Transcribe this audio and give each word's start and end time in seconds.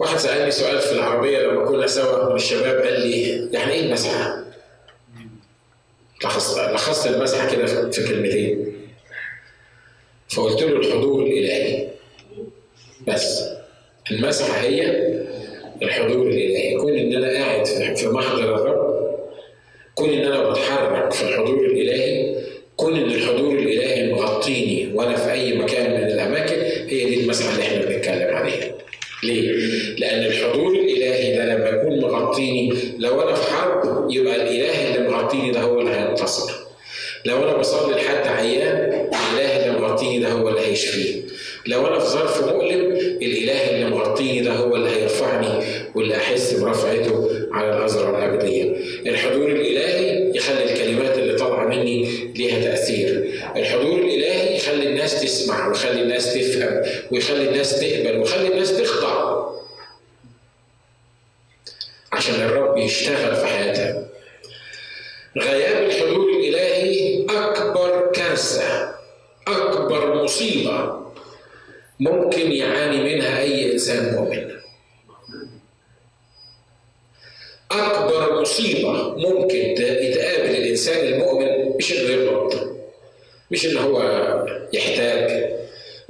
واحد 0.00 0.18
سألني 0.18 0.50
سؤال 0.50 0.78
في 0.78 0.92
العربية 0.92 1.38
لما 1.38 1.64
كنا 1.64 1.86
سوا 1.86 2.28
من 2.30 2.36
الشباب 2.36 2.82
قال 2.84 3.00
لي 3.00 3.48
يعني 3.52 3.72
إيه 3.72 3.80
المسحة؟ 3.80 4.44
لخصت 6.24 6.58
لخصت 6.58 7.06
المسحة 7.06 7.50
كده 7.56 7.90
في 7.90 8.08
كلمتين. 8.08 8.72
فقلت 10.28 10.62
له 10.62 10.76
الحضور 10.76 11.22
الإلهي. 11.22 11.88
بس. 13.08 13.44
المسحة 14.10 14.60
هي 14.60 14.86
الحضور 15.82 16.26
الإلهي. 16.26 16.76
كون 16.76 16.98
إن 16.98 17.14
أنا 17.24 17.32
قاعد 17.44 17.66
في 17.96 18.08
محضر 18.08 18.54
الرب 18.54 19.00
كون 19.94 20.08
إن 20.08 20.24
أنا 20.32 20.50
بتحرك 20.50 21.12
في 21.12 21.22
الحضور 21.22 21.66
الإلهي 21.66 22.36
كون 22.76 22.96
إن 22.96 23.10
الحضور 23.10 23.58
الإلهي 23.58 24.12
مغطيني 24.12 24.92
وأنا 24.94 25.16
في 25.16 25.32
أي 25.32 25.58
مكان 25.58 25.90
من 25.90 26.06
الأماكن 26.10 26.56
هي 26.88 27.04
دي 27.04 27.20
المسحة 27.20 27.52
اللي 27.52 27.62
إحنا 27.62 27.78
بنتكلم 27.84 28.34
عليها. 28.36 28.74
ليه؟ 29.22 29.52
لأن 29.98 30.24
الحضور 30.24 30.72
الإلهي 30.72 31.36
ده 31.36 31.44
لما 31.44 31.70
يكون 32.38 32.70
مغطيني 32.70 32.72
لو 32.98 33.22
أنا 33.22 33.34
في 33.34 33.52
حرب 33.52 34.10
يبقى 34.10 34.36
الإله 34.36 34.96
اللي 34.96 35.08
مغطيني 35.08 35.50
ده 35.50 35.60
هو 35.60 35.80
اللي 35.80 35.90
هينتصر. 35.90 36.52
لو 37.24 37.36
أنا 37.36 37.56
بصلي 37.56 37.94
لحد 37.94 38.26
عيان 38.26 39.08
الإله 39.34 39.66
اللي 39.66 39.80
مغطيني 39.80 40.18
ده 40.18 40.28
هو 40.28 40.48
اللي 40.48 40.60
هيشفيه. 40.60 41.20
لو 41.66 41.86
أنا 41.86 41.98
في 41.98 42.06
ظرف 42.06 42.44
مؤلم 42.44 42.92
الإله 43.22 43.70
اللي 43.70 43.90
مغطيني 43.90 44.40
ده 44.40 44.52
هو 44.52 44.76
اللي 44.76 44.90
هيرفعني 44.90 45.64
واللي 45.94 46.16
أحس 46.16 46.52
برفعته 46.52 47.30
على 47.52 47.76
الأزرع 47.76 48.18
الأبدية. 48.18 48.76
الحضور 49.06 49.48
الإلهي 49.48 50.30
يخلي 50.36 50.64
الكلمات 50.72 51.18
اللي 51.18 51.34
طالعة 51.34 51.66
مني 51.68 52.08
ليها 52.36 52.60
تأثير. 52.64 53.30
الحضور 53.56 53.98
الإلهي 53.98 54.56
يخلي 54.56 54.86
الناس 54.86 55.22
تسمع 55.22 55.68
ويخلي 55.68 56.02
الناس 56.02 56.34
تفهم 56.34 56.82
ويخلي 57.12 57.48
الناس 57.48 57.80
تقبل 57.80 58.18
ويخلي 58.18 58.48
الناس 58.48 58.76
تخضع. 58.76 59.39
عشان 62.20 62.34
الرب 62.34 62.76
يشتغل 62.78 63.36
في 63.36 63.46
حياتها. 63.46 64.06
غياب 65.38 65.82
الحضور 65.84 66.30
الإلهي 66.30 67.24
أكبر 67.30 68.10
كارثة 68.14 68.94
أكبر 69.48 70.24
مصيبة 70.24 71.00
ممكن 72.00 72.52
يعاني 72.52 73.14
منها 73.14 73.38
أي 73.40 73.72
إنسان 73.72 74.14
مؤمن. 74.14 74.50
أكبر 77.72 78.40
مصيبة 78.40 78.92
ممكن 79.16 79.58
يتقابل 79.78 80.50
الإنسان 80.50 81.06
المؤمن 81.12 81.76
مش 81.76 81.92
إنه 81.92 82.10
يغلط 82.10 82.54
مش 83.50 83.66
إن 83.66 83.76
هو 83.76 84.02
يحتاج 84.72 85.50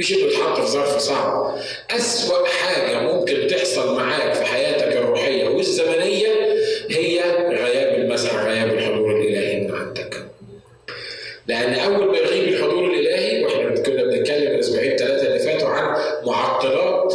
مش 0.01 0.13
إنه 0.13 0.21
يتحط 0.23 0.61
في 0.61 0.67
ظرف 0.67 0.99
صعب. 0.99 1.57
أسوأ 1.91 2.47
حاجة 2.47 3.01
ممكن 3.01 3.47
تحصل 3.47 3.97
معاك 3.97 4.35
في 4.35 4.45
حياتك 4.45 4.97
الروحية 4.97 5.49
والزمنية 5.49 6.29
هي 6.91 7.21
غياب 7.51 7.95
المسح 8.01 8.35
غياب 8.45 8.73
الحضور 8.73 9.21
الإلهي 9.21 9.61
من 9.61 9.75
عندك. 9.75 10.17
لأن 11.47 11.75
أول 11.75 12.07
ما 12.11 12.19
يغيب 12.19 12.49
الحضور 12.49 12.85
الإلهي 12.91 13.45
وإحنا 13.45 13.83
كنا 13.83 14.03
بنتكلم 14.03 14.55
الأسبوعين 14.55 14.97
ثلاثة 14.97 15.27
اللي 15.27 15.39
فاتوا 15.39 15.69
عن 15.69 15.97
معطلات 16.27 17.15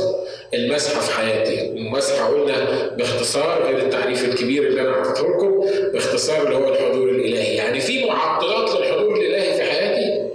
المسحة 0.54 1.02
في 1.02 1.12
حياتي. 1.14 1.62
المسحة 1.62 2.28
قلنا 2.28 2.88
باختصار 2.98 3.64
غير 3.64 3.78
التعريف 3.78 4.26
الكبير 4.26 4.68
اللي 4.68 4.82
أنا 4.82 4.92
عرفته 4.92 5.30
لكم 5.30 5.60
باختصار 5.94 6.44
اللي 6.46 6.56
هو 6.56 6.70
الحضور 6.70 7.10
الإلهي 7.10 7.56
يعني 7.56 7.80
في 7.80 8.06
معطلات 8.06 8.70
للحضور 8.76 9.16
الإلهي 9.16 9.54
في 9.54 9.64
حياتي 9.64 10.30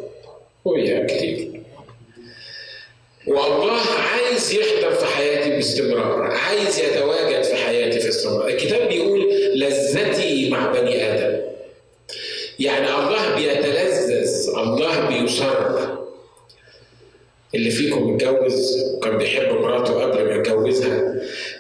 وهي 0.65 1.07
كتير 1.07 1.51
والله 3.27 3.81
عايز 4.13 4.53
يحضر 4.53 4.95
في 4.95 5.07
حياتي 5.07 5.51
باستمرار 5.51 6.23
عايز 6.23 6.79
يتواجد 6.79 7.43
في 7.43 7.57
حياتي 7.57 8.01
في 8.01 8.09
استمرار 8.09 8.49
الكتاب 8.61 8.89
بيقول 8.89 9.29
لذتي 9.55 10.51
مع 10.51 10.73
بني 10.73 11.13
آدم. 11.13 11.41
يعني 12.59 12.87
الله 12.89 13.35
بيتلذذ 13.37 14.49
الله 14.59 15.09
بيصر 15.09 15.91
اللي 17.55 17.71
فيكم 17.71 18.11
متجوز 18.11 18.85
وكان 18.95 19.19
بيحب 19.19 19.53
مراته 19.53 20.03
قبل 20.03 20.25
ما 20.25 20.35
يتجوزها 20.35 21.15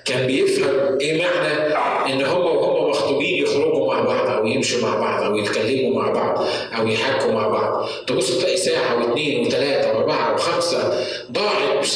كان 0.05 0.27
بيفهم 0.27 0.99
إيه 1.00 1.22
معنى 1.22 1.75
إن 2.12 2.22
هم 2.25 2.41
وهم 2.41 2.91
مخطوبين 2.91 3.43
يخرجوا 3.43 3.94
مع 3.94 4.00
بعض 4.00 4.28
أو 4.28 4.47
يمشوا 4.47 4.82
مع 4.82 4.99
بعض 5.00 5.22
أو 5.22 5.37
يتكلموا 5.37 6.03
مع 6.03 6.11
بعض 6.12 6.47
أو 6.78 6.87
يحكوا 6.88 7.32
مع 7.32 7.49
بعض. 7.49 7.88
تبص 8.06 8.38
تلاقي 8.38 8.56
ساعة 8.56 8.99
واثنين 8.99 9.47
وثلاثه 9.47 9.93
وأربعة 9.93 10.34
وخمسة 10.34 11.05
ضاعت. 11.32 11.88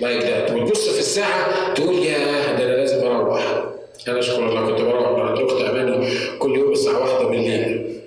لايك 0.00 0.22
ذات 0.22 0.50
وتبص 0.50 0.88
في 0.88 0.98
الساعة 0.98 1.74
تقول 1.74 1.98
يا 1.98 2.18
ده 2.18 2.64
أنا 2.64 2.76
لازم 2.76 3.06
أروح. 3.06 3.64
أنا 4.08 4.18
اشكر 4.18 4.48
الله 4.48 4.66
كنت 4.70 4.80
بروح 4.80 5.10
مع 5.10 5.32
الاخت 5.32 5.60
أماني 5.60 6.08
كل 6.38 6.56
يوم 6.56 6.72
الساعة 6.72 6.98
واحدة 7.00 7.28
بالليل. 7.28 8.00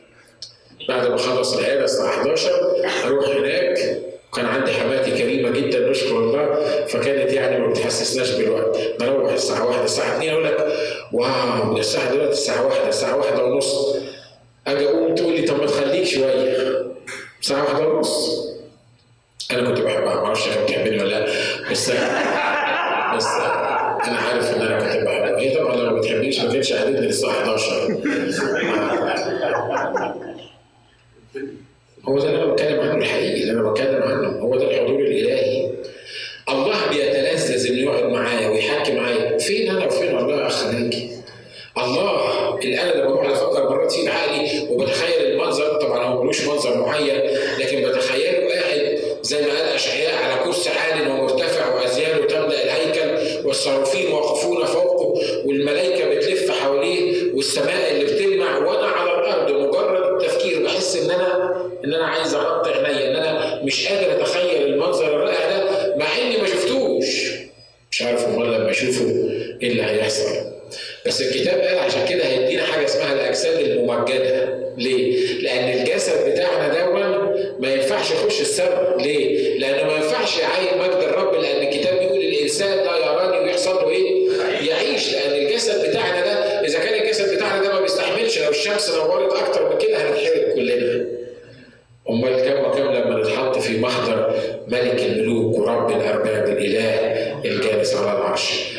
بعد 0.90 1.08
ما 1.08 1.16
أخلص 1.16 1.58
العيادة 1.58 1.84
الساعة 1.84 2.10
11 2.10 2.50
أروح 3.06 3.28
هناك. 3.28 4.00
وكان 4.32 4.46
عندي 4.46 4.72
حماتي 4.72 5.12
كريمة 5.12 5.50
جدا 5.50 5.90
نشكر 5.90 6.18
الله. 6.18 6.56
فكانت 6.88 7.34
يعني 7.34 7.60
ما 7.60 7.68
بتحسسناش 7.68 8.32
بالوقت. 8.32 8.80
نروح 9.02 9.32
الساعة 9.32 9.66
1 9.68 9.84
الساعة 9.84 10.18
2 10.18 10.30
أقول 10.34 10.44
لك 10.46 10.68
واو 11.14 11.78
الساعة 11.78 12.12
دلوقتي 12.12 12.32
الساعة 12.32 12.66
1 12.66 12.88
الساعة 12.88 13.16
1 13.18 13.40
ونص. 13.40 13.96
أجي 14.68 14.88
أقوم 14.88 15.16
تقول 15.16 15.34
لي 15.34 15.42
طب 15.42 15.60
ما 15.60 15.66
تخليك 15.68 16.04
شوية. 16.06 16.84
الساعة 17.42 17.64
1 17.64 17.86
ونص. 17.86 18.44
أنا 19.52 19.70
كنت 19.70 19.80
بحبها 19.82 20.16
ما 20.16 20.26
أعرفش 20.26 20.48
بتحبني 20.50 20.98
ولا 21.04 21.10
لا. 21.20 21.26
بس 21.72 21.92
بس 23.16 23.26
أنا 24.08 24.18
عارف 24.18 24.56
إن 24.56 24.62
أنا 24.62 24.80
كنت 24.80 24.88
بحبها 24.88 25.40
هي 25.40 25.56
طبعا 25.56 25.76
لو 25.76 25.92
ما 25.96 26.00
بتحبنيش 26.00 26.40
ما 26.40 26.52
كانتش 26.54 26.74
قعدتني 26.74 27.06
للساعه 27.08 27.32
11 27.32 27.98
هو 32.08 32.20
ده 32.20 32.30
اللي 32.30 32.44
أنا 32.44 32.54
بتكلم 32.54 32.80
عنه 32.80 32.96
الحقيقي 32.98 33.42
اللي 33.42 33.52
أنا 33.52 33.72
بتكلم 33.72 34.04
عنه. 34.04 34.40
هو 34.40 34.56
ده 34.58 34.72
الحضور 34.72 35.00
الإلهي. 35.00 35.70
الله 36.50 36.90
بيتلذذ 36.90 37.68
انه 37.72 37.82
يقعد 37.82 38.04
معايا 38.04 38.48
ويحكي 38.50 38.94
معايا. 38.94 39.38
فين 39.38 39.70
أنا 39.70 39.86
وفين 39.86 40.18
الله 40.18 40.48
أخ 40.48 40.66
ناجي؟ 40.68 41.10
الله 41.78 42.60
اللي 42.60 42.82
أنا 42.82 42.92
لما 42.92 43.14
بقعد 43.14 43.32
أفكر 43.32 43.70
مرات 43.70 43.92
في 43.92 44.10
عقلي 44.10 44.68
وبتخيل 44.70 45.26
المنظر 45.32 45.76
طبعا 45.82 46.04
هو 46.06 46.24
ملوش 46.24 46.48
منظر 46.48 46.78
معين 46.78 47.16
لكن 47.60 47.90
بتخيله 47.90 48.50
قاعد 48.54 49.00
زي 49.22 49.42
ما 49.42 49.48
قال 49.48 49.68
أشعياء 49.76 50.24
على 50.24 50.44
كرسي 50.44 50.70
عال 50.70 51.12
ومرتفع 51.12 51.76
وأزياله 51.76 52.26
والصرافين 53.54 54.12
واقفون 54.12 54.66
فوقه 54.66 55.22
والملائكة 55.46 56.10
بتلف 56.16 56.52
حواليه 56.52 57.34
والسماء 57.34 57.92
اللي 57.92 58.06
بتلمع 58.06 58.58
وأنا 58.58 58.88
على 58.88 59.12
الأرض 59.14 59.52
مجرد 59.52 60.22
التفكير 60.22 60.64
بحس 60.64 60.96
إن 60.96 61.12
أنا 61.12 61.62
إن 61.86 61.94
أنا 61.94 62.06
عايز 62.08 62.34
أغطي 62.34 62.70
عينيا 62.74 63.12
إن 63.12 63.16
أنا 63.16 63.64
مش 63.64 63.88
قادر 63.88 64.12
أتخيل 64.22 64.66
المنظر 64.66 65.08
الرائع 65.08 65.50
ده 65.50 65.96
مع 65.96 66.06
إني 66.22 66.38
ما 66.38 66.48
شفتوش. 66.48 67.32
مش 67.92 68.02
عارف 68.02 68.26
امال 68.26 68.52
لما 68.54 68.70
أشوفه 68.72 69.06
إيه 69.62 69.68
اللي 69.72 69.84
هيحصل. 69.84 70.53
بس 71.06 71.22
الكتاب 71.22 71.60
قال 71.62 71.80
عشان 71.80 72.06
كده 72.10 72.24
هيدينا 72.28 72.64
حاجة 72.64 72.86
اسمها 72.86 73.14
الأجساد 73.14 73.60
الممجدة 73.60 74.60
ليه؟ 74.78 75.18
لأن 75.42 75.80
الجسد 75.80 76.30
بتاعنا 76.32 76.68
دون 76.86 77.02
ما 77.60 77.74
ينفعش 77.74 78.12
يخش 78.12 78.42
السماء 78.42 78.98
ليه؟ 79.02 79.58
لأنه 79.60 79.84
ما 79.90 79.96
ينفعش 79.96 80.40
يعين 80.40 80.78
مجد 80.82 81.04
الرب 81.04 81.34
لأن 81.34 81.68
الكتاب 81.68 82.00
بيقول 82.00 82.18
الإنسان 82.20 82.78
لا 82.78 82.98
يراني 82.98 83.40
ويحصل 83.40 83.76
له 83.76 83.90
إيه؟ 83.90 84.30
يعيش 84.70 85.14
لأن 85.14 85.46
الجسد 85.46 85.90
بتاعنا 85.90 86.22
ده 86.26 86.62
إذا 86.66 86.80
كان 86.80 87.02
الجسد 87.04 87.36
بتاعنا 87.36 87.64
ده 87.64 87.74
ما 87.74 87.82
بيستحملش 87.82 88.40
لو 88.40 88.50
الشمس 88.50 88.90
نورت 88.96 89.34
أكتر 89.34 89.70
من 89.74 89.78
كده 89.78 89.98
هنتحرق 89.98 90.54
كلنا. 90.56 91.06
أمال 92.10 92.42
كم 92.46 92.64
وكم 92.70 92.92
لما 92.94 93.20
نتحط 93.22 93.58
في 93.58 93.78
محضر 93.80 94.34
ملك 94.68 95.00
الملوك 95.04 95.58
ورب 95.60 95.90
الأرباب 96.02 96.48
الإله 96.58 96.90
الجالس 97.46 97.96
على 97.96 98.18
العرش 98.18 98.73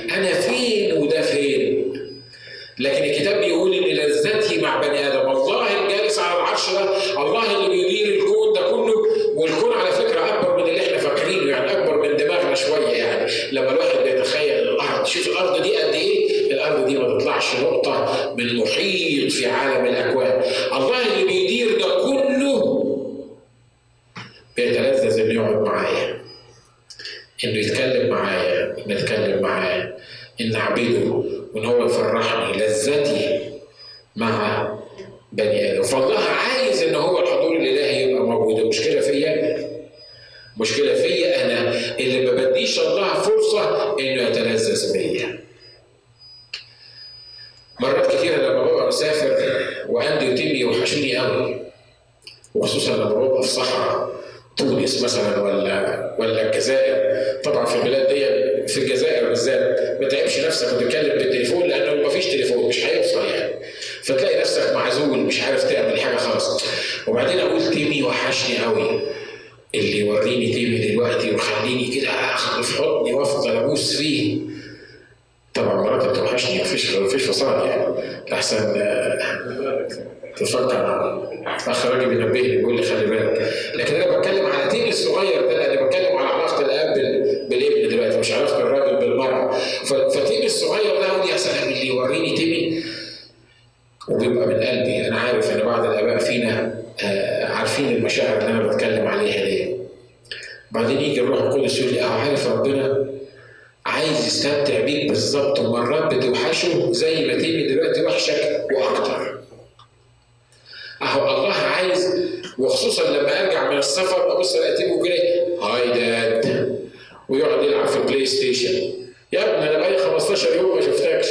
ويقعد 117.28 117.64
يلعب 117.64 117.86
في 117.86 117.98
PlayStation 117.98 118.92
يا 119.32 119.40
ابني 119.56 119.70
أنا 119.70 119.78
بقالي 119.78 119.98
15 119.98 120.56
يوم 120.56 120.76
ما 120.76 120.80
شفتكش. 120.82 121.26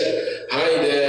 Hi 0.51 0.75
dad 0.77 1.02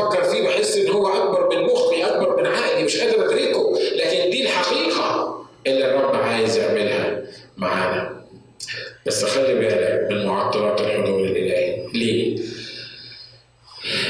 بفكر 0.00 0.24
فيه 0.24 0.42
بحس 0.42 0.76
إن 0.76 0.88
هو 0.90 1.08
أكبر 1.08 1.56
من 1.56 1.62
مخي 1.64 2.02
أكبر 2.04 2.36
من 2.40 2.46
عقلي 2.46 2.84
مش 2.84 2.96
قادر 2.96 3.24
أدركه. 3.24 3.78
لكن 3.94 4.30
دي 4.30 4.42
الحقيقة 4.42 5.46
اللي 5.66 5.84
الرب 5.90 6.16
عايز 6.16 6.56
يعملها 6.56 7.22
معانا. 7.56 8.24
بس 9.06 9.24
خلي 9.24 9.54
بالك 9.54 10.06
من 10.10 10.26
معطلات 10.26 10.80
الحضور 10.80 11.24
الإلهي. 11.24 11.86
ليه؟ 11.94 12.38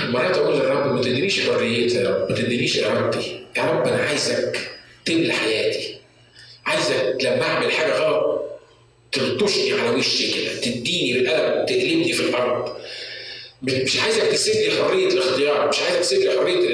مرات 0.08 0.36
أقول 0.38 0.54
للرب 0.54 0.94
ما 0.94 1.02
تدينيش 1.02 1.40
حريتي 1.40 1.96
يا 1.96 2.10
رب 2.10 2.30
ما 2.30 2.36
تدينيش 2.36 2.78
ارادتي 2.84 3.46
يا 3.56 3.62
رب 3.62 3.86
أنا 3.88 4.02
عايزك 4.02 4.58
تملى 5.06 5.32
حياتي. 5.32 5.96
عايزك 6.66 7.16
لما 7.22 7.42
أعمل 7.42 7.72
حاجة 7.72 7.92
غلط 7.98 8.40
تلطشني 9.12 9.72
على 9.72 9.90
وشي 9.90 10.32
كده 10.32 10.60
تديني 10.60 11.12
بالقلم 11.12 11.66
تقلبني 11.66 12.12
في 12.12 12.20
الأرض. 12.22 12.76
مش 13.62 14.00
عايزك 14.00 14.22
تسيبني 14.22 14.82
حريه 14.82 15.08
Así 16.10 16.18
que 16.18 16.28
ahorita 16.28 16.69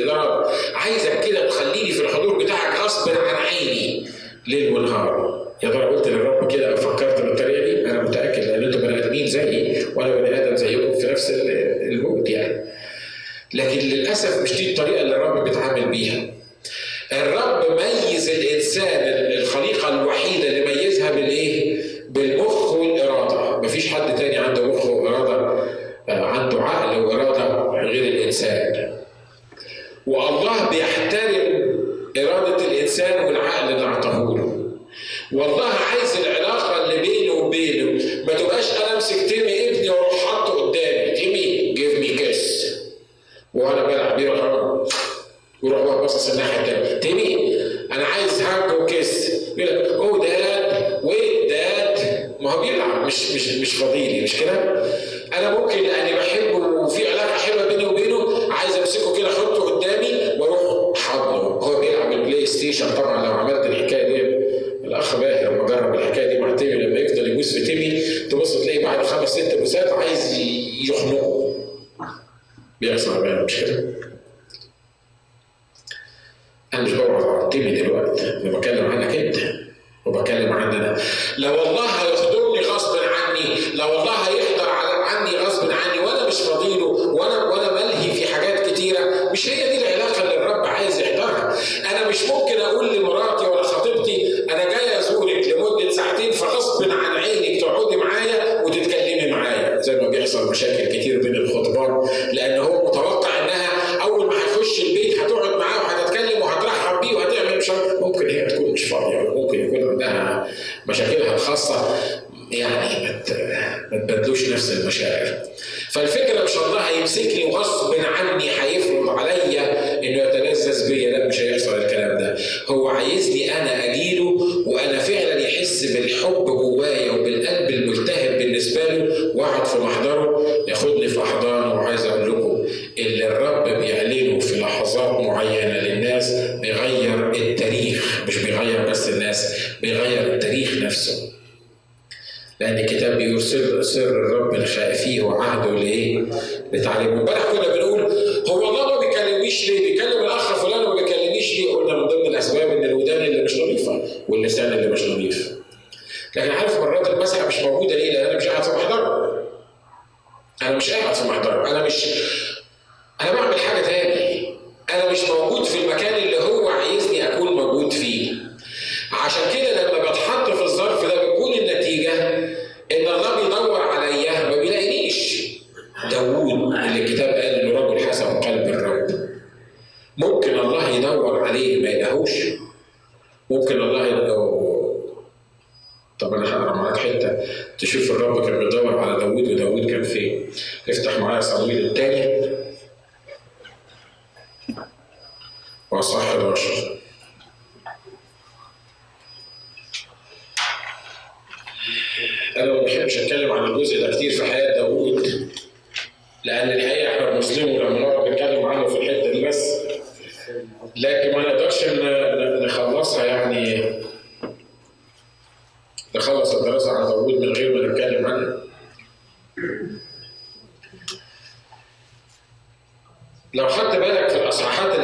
لو 223.56 223.68
خدت 223.68 223.96
بالك 223.96 224.28
في 224.28 224.36
الاصحاحات 224.36 224.95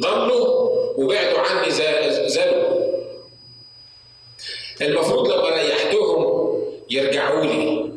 ضلوا 0.00 0.70
وبعدوا 0.96 1.38
عني 1.38 1.70
زلوا 2.28 2.84
المفروض 4.80 5.28
لما 5.32 5.48
ريحتهم 5.48 6.44
يرجعوا 6.90 7.44
لي. 7.44 7.90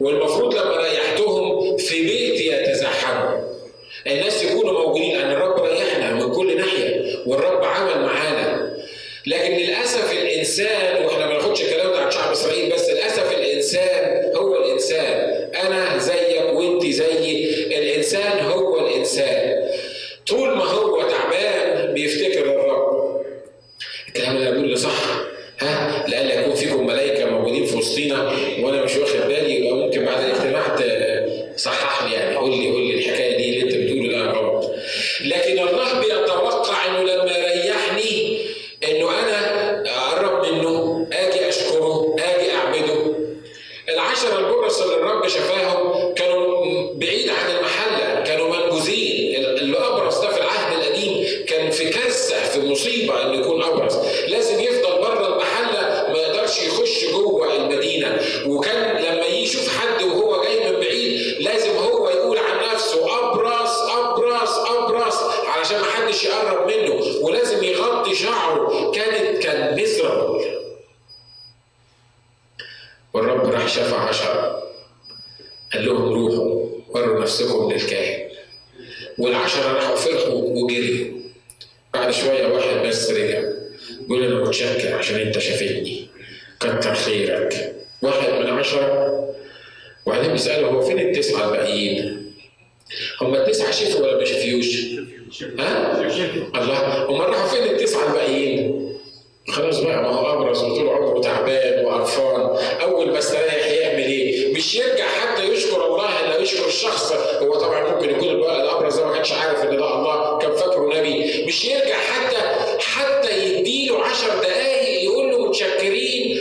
والمفروض 0.00 0.54
لما 0.54 0.76
ريحتهم 0.76 1.76
في 1.76 2.02
بيتي 2.02 2.46
يتزحموا. 2.46 3.40
الناس 4.06 4.44
يكونوا 4.44 4.72
موجودين 4.72 5.16
لأن 5.18 5.30
الرب 5.30 5.60
ريحنا 5.64 6.12
من 6.14 6.32
كل 6.34 6.56
ناحية 6.56 7.16
والرب 7.26 7.64
عمل 7.64 8.02
معانا. 8.06 8.70
لكن 9.26 9.52
للأسف 9.52 10.12
الإنسان 10.12 11.04
وإحنا 11.04 11.26
ما 11.26 11.32
بناخدش 11.32 11.62
الكلام 11.62 11.90
ده 11.92 11.98
عن 11.98 12.10
شعب 12.10 12.30
إسرائيل 12.32 12.72
بس 12.72 12.90
للأسف 12.90 13.32
الإنسان 13.32 14.32
هو 14.36 14.56
الإنسان. 14.56 15.29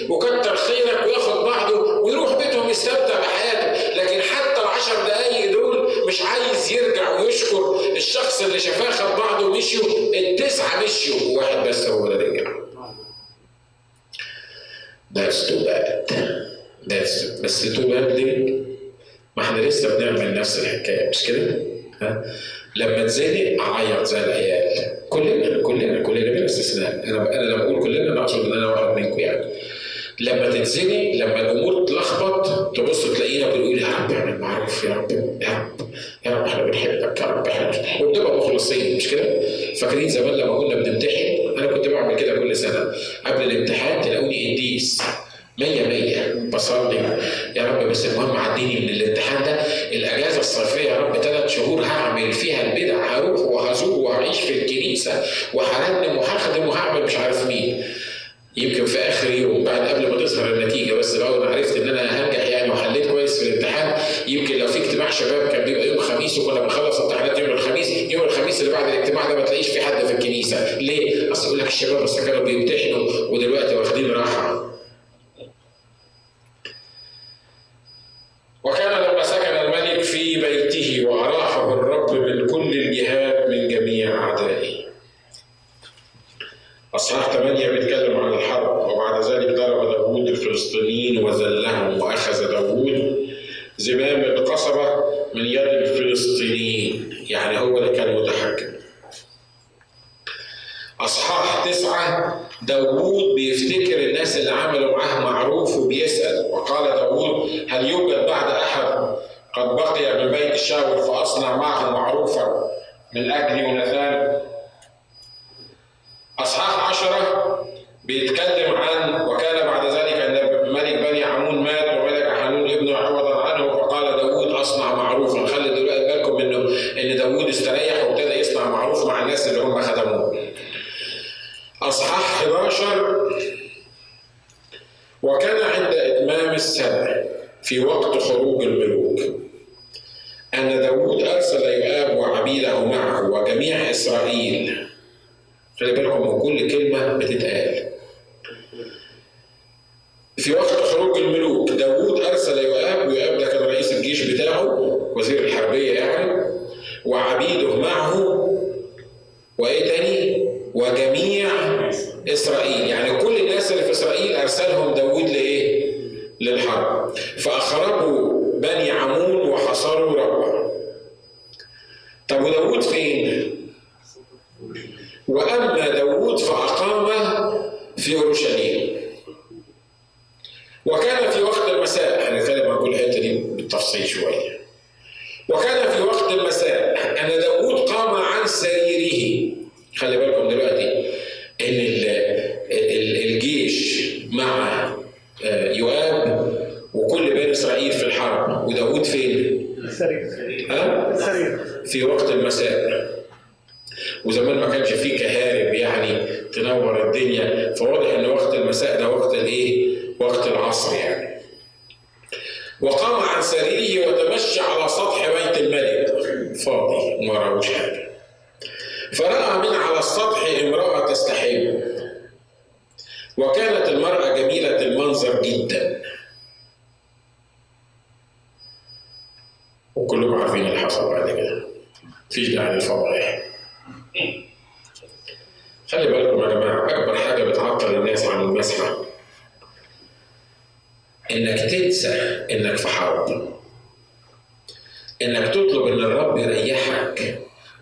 وكتر 0.10 0.56
خيرك 0.56 1.06
وياخد 1.06 1.44
بعضه 1.46 2.00
ويروح 2.02 2.38
بيتهم 2.38 2.70
يستمتع 2.70 3.20
بحياته 3.20 3.96
لكن 4.04 4.22
حتى 4.22 4.62
العشر 4.62 4.96
دقايق 5.08 5.52
دول 5.52 5.90
مش 6.08 6.22
عايز 6.22 6.72
يرجع 6.72 7.20
ويشكر 7.20 7.80
الشخص 7.96 8.42
اللي 8.42 8.60
شافاه 8.60 8.92
خد 8.92 9.20
بعضه 9.20 9.46
ومشيوا 9.46 9.84
التسعة 10.16 10.84
مشيوا 10.84 11.18
وواحد 11.38 11.68
بس 11.68 11.88
هو 11.88 12.08
اللي 12.08 12.26
رجع 12.26 12.50
That's 15.14 15.48
too 15.50 15.60
bad. 15.66 16.08
That's 16.88 17.42
بس 17.44 17.66
too 17.76 17.80
bad 17.92 18.12
ليه؟ 18.16 18.60
ما 19.38 19.44
إحنا 19.44 19.62
لسه 19.62 19.98
بنعمل 19.98 20.34
نفس 20.40 20.60
الحكاية 20.60 21.10
مش 21.10 21.24
كده؟ 21.28 21.56
ها؟ 22.02 22.24
لما 22.76 23.02
اتزنق 23.04 23.62
اعيط 23.62 24.04
زي 24.04 24.24
العيال 24.24 24.86
كلنا 25.10 25.62
كلنا 25.62 26.04
كلنا 26.04 26.32
بلا 26.32 26.46
استثناء 26.46 26.94
أنا 27.04 27.34
أنا 27.34 27.42
لما 27.42 27.64
أقول 27.64 27.84
كلنا 27.84 28.22
اقصد 28.22 28.46
ان 28.46 28.54
أنا 28.54 28.68
واحد 28.68 28.96
منكم 28.98 29.20
يعني 29.20 29.46
لما 30.20 30.50
تتزنق 30.50 31.12
لما 31.16 31.42
الأمور 31.42 31.86
تلخبط 31.86 32.76
تبص 32.78 33.04
تلاقينا 33.14 33.48
بنقول 33.50 33.82
يا 33.82 33.88
رب 33.88 34.12
اعمل 34.12 34.40
معروف 34.40 34.84
يا 34.84 34.94
رب 34.94 35.12
يا 35.12 35.50
رب 35.50 35.90
يا 36.26 36.32
رب 36.32 36.46
إحنا 36.46 36.64
بنحبك 36.64 37.22
يا 37.22 37.26
رب 37.26 37.48
إحنا 37.48 37.72
وبنبقى 38.02 38.38
مخلصين 38.38 38.96
مش 38.98 39.08
كده؟ 39.08 39.40
فاكرين 39.82 40.10
زمان 40.10 40.34
لما 40.34 40.58
كنا 40.58 40.76
بنمتحن؟ 40.76 41.38
أنا 41.58 41.68
كنت 41.68 41.88
بعمل 41.88 42.16
كده 42.16 42.36
كل 42.40 42.56
سنة. 42.56 42.92
قبل 43.26 43.44
الامتحان 43.44 44.02
تلاقوني 44.02 44.54
قديس 44.56 45.02
مية 45.60 45.82
مية. 45.88 46.50
بصلي 46.54 46.96
يا 47.56 47.66
رب 47.66 47.90
بس 47.90 48.06
المهم 48.06 48.38
عديني 48.38 48.80
من 48.80 48.90
الامتحان 48.90 49.44
ده. 49.44 49.54
الأجازة 49.92 50.40
الصيفية 50.40 50.90
يا 50.90 50.98
رب 50.98 51.22
ثلاث 51.22 51.52
شهور 51.56 51.84
هعمل 51.84 52.34
فيها 52.34 52.62
البدع. 52.74 53.18
هروح 53.18 53.40
وهزور 53.42 54.00
وهعيش 54.00 54.40
في 54.40 54.54
الكنيسة 54.60 55.24
وهرنم 55.54 56.18
وهخدم 56.18 56.68
وهعمل 56.68 57.04
مش 57.04 57.16
عارف 57.16 57.48
مين. 57.48 57.84
يمكن 58.58 58.86
في 58.86 59.00
آخر 59.00 59.32
يوم 59.32 59.64
بعد 59.64 59.88
قبل 59.88 60.08
ما 60.12 60.26
تظهر 60.26 60.54
النتيجة 60.54 60.94
بس 60.94 61.16
اول 61.16 61.40
ما 61.46 61.46
عرفت 61.56 61.78
إن 61.78 61.90
أنا 61.90 62.02
هنجح 62.02 62.48
يعني 62.48 62.72
وحليت 62.72 63.08
كويس 63.08 63.40
في 63.40 63.50
الامتحان 63.50 64.02
يمكن 64.28 64.58
لو 64.58 64.68
في 64.68 64.80
اجتماع 64.80 65.10
شباب 65.10 65.50
كان 65.50 65.66
بيبقى 65.66 65.88
يوم 65.88 65.98
خميس 65.98 66.38
وكنا 66.38 66.60
بنخلص 66.62 67.00
امتحانات 67.00 67.40
يوم 67.40 67.50
الخميس 67.50 67.88
يوم 67.90 68.24
الخميس 68.24 68.62
اللي 68.62 68.72
بعد 68.72 68.94
الاجتماع 68.94 69.30
ده 69.30 69.36
ما 69.36 69.46
تلاقيش 69.46 69.68
في 69.68 69.82
حد 69.82 70.06
في 70.06 70.14
الكنيسة 70.14 70.78
ليه؟ 70.80 71.32
أصل 71.32 71.48
يقول 71.48 71.60
لك 71.60 71.68
الشباب 71.68 72.04
بس 72.04 72.20
كانوا 72.20 72.44
بيمتحنوا 72.44 73.10
ودلوقتي 73.30 73.76
واخدين 73.76 74.12
راحة 74.12 74.69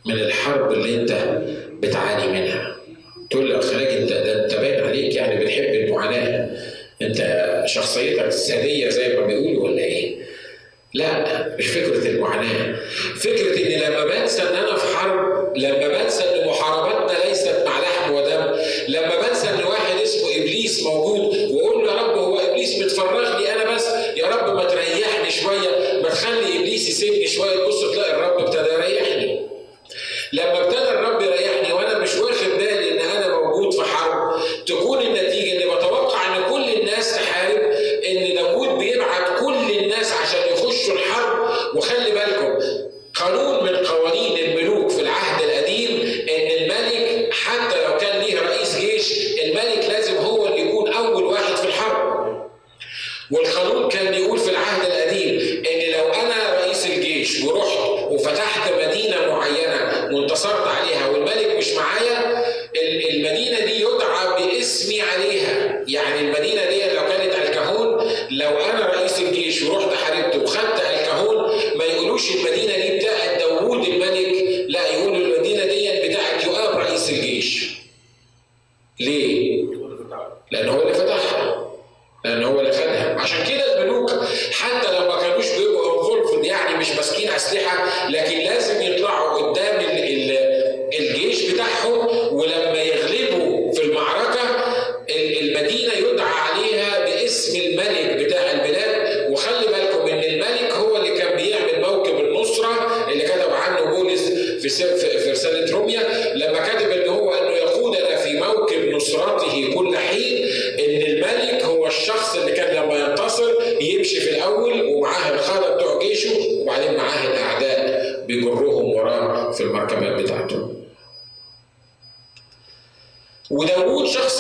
من 0.06 0.14
الحرب 0.14 0.72
اللي 0.72 0.96
انت 1.02 1.12
بتعاني 1.80 2.28
منها. 2.42 2.76
تقول 3.30 3.50
لي 3.50 3.62
خلاك 3.62 3.88
انت 3.88 4.10
ده 4.14 4.44
انت 4.46 4.56
باين 4.56 4.84
عليك 4.84 5.16
يعني 5.16 5.46
بتحب 5.46 5.64
المعاناة. 5.64 6.50
انت 7.02 7.44
شخصيتك 7.66 8.30
ساديه 8.30 8.90
زي 8.90 9.18
ما 9.18 9.26
بيقولوا 9.26 9.64
ولا 9.64 9.84
إيه؟ 9.84 10.16
لا 10.94 11.48
مش 11.60 11.68
فكرة 11.68 12.08
المعاناة. 12.10 12.76
فكرة 13.16 13.58
إن 13.66 13.82
لما 13.82 14.06
بنسى 14.06 14.42
إن 14.42 14.56
أنا 14.56 14.76
في 14.78 14.98
حرب 14.98 15.58
لما 15.58 15.88
بنسى 15.88 16.24
إن 16.24 16.48
محارباتنا 16.48 17.28
ليست 17.30 17.64
مع 17.66 17.80
لحم 17.80 18.14
ودم 18.14 18.56
لما 18.88 19.28
بنسى 19.28 19.50
إن 19.50 19.64
واحد 19.64 20.02
اسمه 20.04 20.30
إبليس 20.38 20.84
موجود 20.84 21.36
وأقول 21.52 21.86
له 21.86 21.92
يا 21.94 22.02
رب 22.02 22.18
هو 22.18 22.40
إبليس 22.40 22.80
بتفرغني 22.84 23.54
أنا 23.54 23.76
بس 23.76 23.86
يا 24.16 24.28
رب 24.28 24.56
ما 24.56 24.64
تريحني 24.64 25.32
شوية 25.32 26.00
ما 26.04 26.10
تخلي 26.10 26.60
إبليس 26.60 26.90
يسيبني 26.90 27.28
شوية. 27.28 27.58
تبص 27.66 27.92
تلاقي 27.94 28.12
الرب 28.16 28.40
ابتدى 28.40 28.74
يريحني. 28.74 29.17
لما 30.34 30.60
ابتدى 30.66 30.87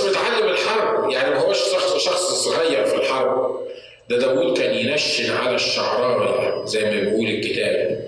بيتعلم 0.07 0.47
الحرب. 0.47 1.09
يعني 1.09 1.29
ما 1.29 1.39
هوش 1.39 1.57
شخص 1.57 1.97
شخص 1.97 2.21
صغير 2.21 2.85
في 2.85 2.95
الحرب. 2.95 3.67
ده 4.09 4.17
داوود 4.17 4.57
كان 4.57 4.75
ينشن 4.75 5.31
على 5.31 5.55
الشعرانة 5.55 6.65
زي 6.65 6.81
ما 6.83 6.89
بيقول 6.89 7.27
الكتاب. 7.27 8.07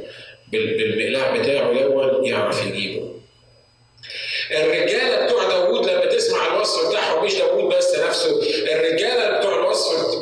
بالمقلاع 0.52 1.38
بتاعه 1.38 1.72
الأول 1.72 2.28
يعرف 2.28 2.66
يجيبه. 2.66 3.10
الرجالة 4.52 5.26
بتوع 5.26 5.44
داوود 5.50 5.90
لما 5.90 6.06
تسمع 6.06 6.56
الوصف 6.56 6.90
بتاعهم 6.90 7.26
مش 7.26 7.36
داوود 7.36 7.76
بس 7.76 8.00
نفسه. 8.00 8.42
الرجالة 8.72 9.40
بتوع 9.40 9.56
الوصف 9.60 10.16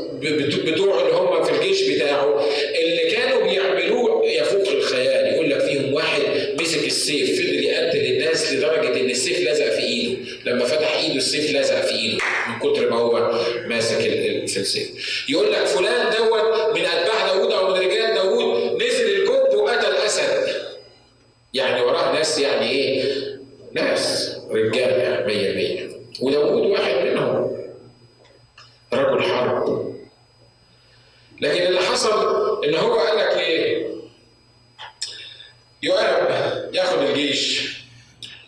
بتوع 0.66 1.02
اللي 1.02 1.14
هم 1.14 1.44
في 1.44 1.52
الجيش 1.52 1.90
بتاعه 1.90 2.46
اللي 2.82 3.12
كانوا 3.12 3.44
بيعملوه 3.44 4.26
يفوق 4.26 4.68
الخيال. 4.68 5.27
بالسيف 6.88 7.40
فضل 7.40 7.64
يقتل 7.64 7.98
الناس 8.06 8.54
لدرجة 8.54 9.00
إن 9.02 9.10
السيف 9.10 9.40
لزق 9.50 9.70
في 9.70 9.84
إيده. 9.84 10.18
لما 10.46 10.66
فتح 10.66 10.98
إيده 10.98 11.16
السيف 11.16 11.56
لزق 11.56 11.82
في 11.82 11.92
إيده 11.92 12.24
من 12.48 12.60
كتر 12.60 12.90
ما 12.90 12.96
هو 12.96 13.40
ماسك 13.68 13.98
في 14.48 14.58
السيف. 14.58 14.90
يقول 15.30 15.54
لك 15.54 15.66
فلان 15.66 16.16
دوت 16.18 16.76
من 16.78 16.86
أتباع 16.86 17.28
داوود 17.28 17.52
أو 17.52 17.68
من 17.68 17.80
رجال 17.80 18.14
داوود 18.16 18.84
نزل 18.84 19.22
الجب 19.22 19.56
وقتل 19.56 19.96
اسد 19.96 20.56
يعني 21.54 21.82
وراه 21.82 22.14
ناس 22.14 22.40
يعني 22.40 22.72
إيه؟ 22.72 23.04
ناس 23.74 24.36
رجاله 24.50 25.26
مية 25.26 25.52
مية. 25.56 25.90
وداوود 26.22 26.66
واحد 26.66 26.96
منهم. 27.06 27.58
رجل 28.94 29.22
حرب. 29.22 29.96
لكن 31.42 31.64
اللي 31.64 31.80
حصل 31.80 32.64
إن 32.64 32.76
هو 32.76 33.00
قال 33.00 33.18
لك 33.18 33.38
إيه؟ 33.38 33.88
ياخد 35.84 36.17
الجيش 37.28 37.78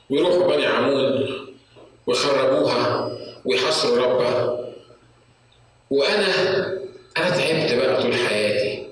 ويروحوا 0.09 0.55
بني 0.55 0.65
عمون 0.65 1.29
ويخربوها 2.07 3.11
ويحصروا 3.45 4.05
ربها. 4.05 4.65
وأنا 5.89 6.27
أنا 7.17 7.29
تعبت 7.29 7.73
بقى 7.73 8.01
طول 8.03 8.15
حياتي. 8.15 8.83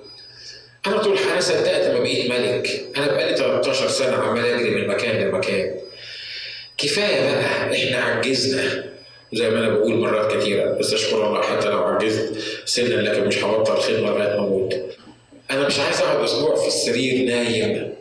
أنا 0.88 0.98
طول 0.98 1.18
حياتي 1.18 1.42
صدقت 1.42 1.88
ما 1.88 2.00
بقيت 2.00 2.32
ملك. 2.32 2.86
أنا 2.98 3.08
بقالي 3.08 3.38
13 3.38 3.88
سنة 3.88 4.16
عمال 4.18 4.46
أجري 4.46 4.70
من 4.70 4.88
مكان 4.88 5.28
لمكان. 5.28 5.76
كفاية 6.78 7.22
بقى 7.22 7.42
إحنا 7.76 7.98
عجزنا. 8.04 8.84
زي 9.34 9.50
ما 9.50 9.60
أنا 9.60 9.70
بقول 9.70 9.96
مرات 9.96 10.34
كثيره 10.36 10.72
بس 10.80 10.94
أشكر 10.94 11.28
الله 11.28 11.42
حتى 11.42 11.70
لو 11.70 11.84
عجزت 11.84 12.34
سنا 12.66 12.94
لكن 13.02 13.28
مش 13.28 13.44
هبطل 13.44 13.78
خدمة 13.78 14.10
لغاية 14.10 14.28
ما 14.30 14.40
أموت. 14.40 14.76
أنا 15.52 15.68
مش 15.68 15.80
عايز 15.80 16.02
أقعد 16.02 16.24
أسبوع 16.24 16.56
في 16.56 16.68
السرير 16.68 17.26
نايم. 17.26 17.97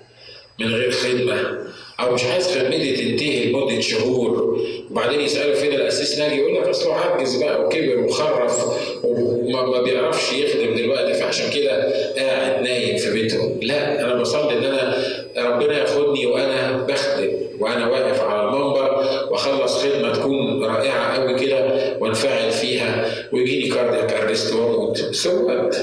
من 0.61 0.75
غير 0.75 0.91
خدمة. 0.91 1.59
أو 2.01 2.15
مش 2.15 2.25
عايز 2.25 2.49
خدمتي 2.59 2.97
تنتهي 2.97 3.45
لمدة 3.45 3.81
شهور. 3.81 4.61
وبعدين 4.91 5.21
يسالوا 5.21 5.55
فين 5.55 5.73
القسيس 5.73 6.19
ناجي 6.19 6.37
يقول 6.37 6.55
لك 6.55 6.69
أصله 6.69 6.95
عجز 6.95 7.37
بقى 7.43 7.65
وكبر 7.65 7.99
وخرف 7.99 8.65
وما 9.05 9.83
بيعرفش 9.83 10.33
يخدم 10.33 10.75
دلوقتي 10.77 11.15
فعشان 11.15 11.51
كده 11.51 11.93
قاعد 12.17 12.63
نايم 12.63 12.97
في 12.97 13.13
بيته. 13.13 13.57
لا 13.63 14.01
أنا 14.01 14.15
بصلي 14.21 14.59
إن 14.59 14.65
أنا 14.65 14.97
ربنا 15.37 15.79
ياخدني 15.79 16.27
وأنا 16.27 16.73
بخدم 16.89 17.31
وأنا 17.61 17.89
واقف 17.89 18.21
على 18.21 18.49
المنبر 18.49 19.05
وأخلص 19.31 19.85
خدمة 19.85 20.13
تكون 20.13 20.65
رائعة 20.65 21.17
قوي 21.21 21.39
كده 21.39 21.67
وأنفعل 22.01 22.51
فيها 22.51 23.15
ويجيني 23.33 23.69
cardiac 23.69 24.13
arrest 24.13 24.53
واموت 24.55 24.99
سوت 24.99 25.77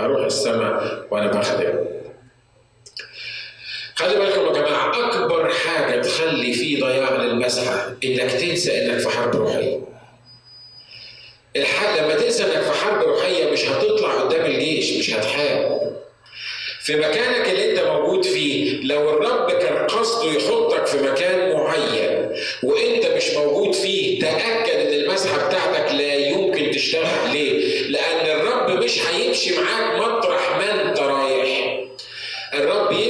أروح 0.00 0.24
السماء 0.24 1.04
وأنا 1.10 1.26
بخدم. 1.32 1.99
خلي 4.00 4.16
بالكم 4.18 4.46
يا 4.46 4.52
جماعة 4.62 5.08
أكبر 5.10 5.50
حاجة 5.52 6.00
تخلي 6.00 6.52
في 6.52 6.80
ضياع 6.80 7.16
للمسحه 7.16 7.92
إنك 8.04 8.30
تنسى 8.32 8.84
إنك 8.84 8.98
في 8.98 9.08
حرب 9.08 9.36
روحية. 9.36 9.80
الحاجة 11.56 12.04
لما 12.04 12.14
تنسى 12.14 12.44
إنك 12.44 12.62
في 12.62 12.72
حرب 12.84 13.02
روحية 13.02 13.50
مش 13.50 13.64
هتطلع 13.68 14.08
قدام 14.20 14.44
الجيش 14.46 14.98
مش 14.98 15.14
هتحارب. 15.14 15.80
في 16.82 16.96
مكانك 16.96 17.48
اللي 17.48 17.70
أنت 17.70 17.80
موجود 17.80 18.24
فيه 18.24 18.80
لو 18.82 19.10
الرب 19.10 19.50
كان 19.50 19.86
قصده 19.86 20.32
يحطك 20.32 20.86
في 20.86 20.98
مكان 21.02 21.52
معين 21.52 22.30
وأنت 22.62 23.06
مش 23.06 23.30
موجود 23.30 23.74
فيه 23.74 24.20
تاكد 24.20 24.70
ان 24.86 24.92
المسحه 25.00 25.48
بتاعتك 25.48 25.92
لا 25.94 26.14
يمكن 26.14 26.70
تشتغل 26.70 27.32
ليه؟ 27.32 27.82
لأن 27.88 28.40
الرب 28.40 28.70
مش 28.84 28.98
هيمشي 29.06 29.50
معاك 29.60 30.00
مطرح 30.00 30.56
ما 30.58 30.82
انت 30.90 31.00
رايح. 31.00 31.29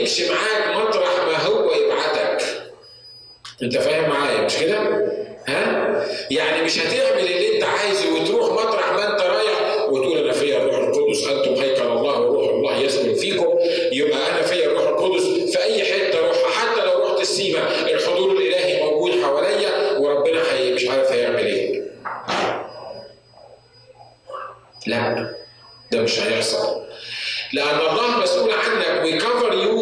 يمشي 0.01 0.29
معاك 0.31 0.77
مطرح 0.77 1.17
ما 1.27 1.37
هو 1.39 1.73
يبعتك 1.75 2.43
انت 3.63 3.79
فاهم 3.79 4.11
معايا؟ 4.11 4.41
مش 4.43 4.57
كده؟ 4.57 4.79
ها؟ 5.49 6.07
يعني 6.31 6.63
مش 6.63 6.79
هتعمل 6.79 7.21
اللي 7.21 7.55
انت 7.57 7.65
عايزه 7.65 8.15
وتروح 8.15 8.53
مطرح 8.53 8.93
ما 8.93 9.13
انت 9.13 9.21
رايح 9.21 9.85
وتقول 9.89 10.19
أنا 10.19 10.33
فيا 10.33 10.59
الروح 10.63 10.77
القدس 10.79 11.27
أنتم 11.29 11.55
هيكل 11.55 11.83
الله 11.83 12.21
وروح 12.21 12.49
الله 12.49 12.77
يسكن 12.81 13.15
فيكم 13.15 13.59
يبقى 13.93 14.31
أنا 14.31 14.43
فيا 14.43 14.67
الروح 14.67 14.83
القدس 14.89 15.23
في 15.57 15.63
أي 15.63 15.85
حتة 15.85 16.19
أروحها. 16.19 16.51
حتى 16.51 16.85
لو 16.85 17.05
رحت 17.07 17.21
السيما 17.21 17.91
الحضور 17.91 18.33
الإلهي 18.33 18.83
موجود 18.85 19.13
حواليا 19.23 19.99
وربنا 19.99 20.45
حي 20.45 20.73
مش 20.75 20.89
عارف 20.89 21.13
هيعمل 21.13 21.47
إيه. 21.47 21.83
لا 24.87 25.35
ده 25.93 26.03
مش 26.03 26.21
هيحصل. 26.21 26.81
لأن 27.53 27.79
الله 27.79 28.19
مسؤول 28.23 28.51
عنك. 28.53 29.03
ويكفر 29.05 29.53
يو 29.53 29.80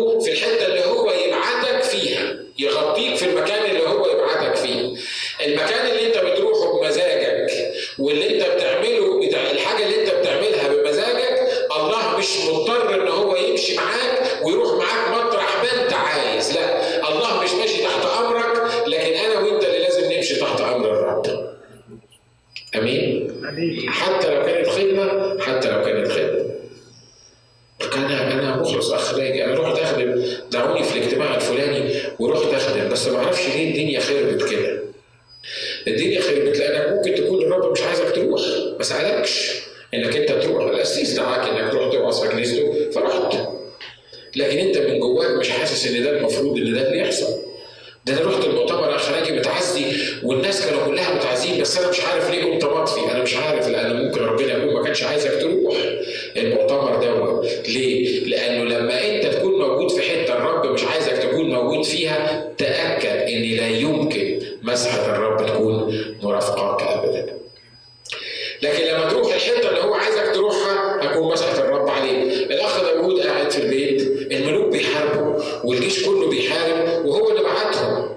والجيش 75.88 76.07
كله 76.07 76.29
بيحارب 76.29 77.07
وهو 77.07 77.31
اللي 77.31 77.42
بعتهم. 77.42 78.09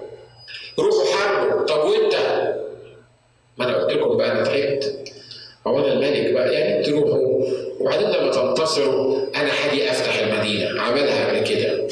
روحوا 0.78 1.04
حاربوا 1.16 1.66
طب 1.66 1.84
وانت؟ 1.84 2.14
ما 3.58 3.64
أنا 3.64 3.76
قلت 3.76 3.92
لكم 3.96 4.16
بقى 4.16 4.32
أنا 4.32 4.44
تعبت. 4.44 5.08
هو 5.66 5.78
أنا 5.78 5.92
الملك 5.92 6.32
بقى 6.32 6.54
يعني 6.54 6.84
تروحوا 6.84 7.44
وبعدين 7.80 8.08
لما 8.10 8.30
تنتصروا 8.30 9.18
أنا 9.36 9.50
هاجي 9.50 9.90
أفتح 9.90 10.18
المدينة 10.18 10.80
عملها 10.80 11.28
قبل 11.28 11.48
كده 11.48 11.88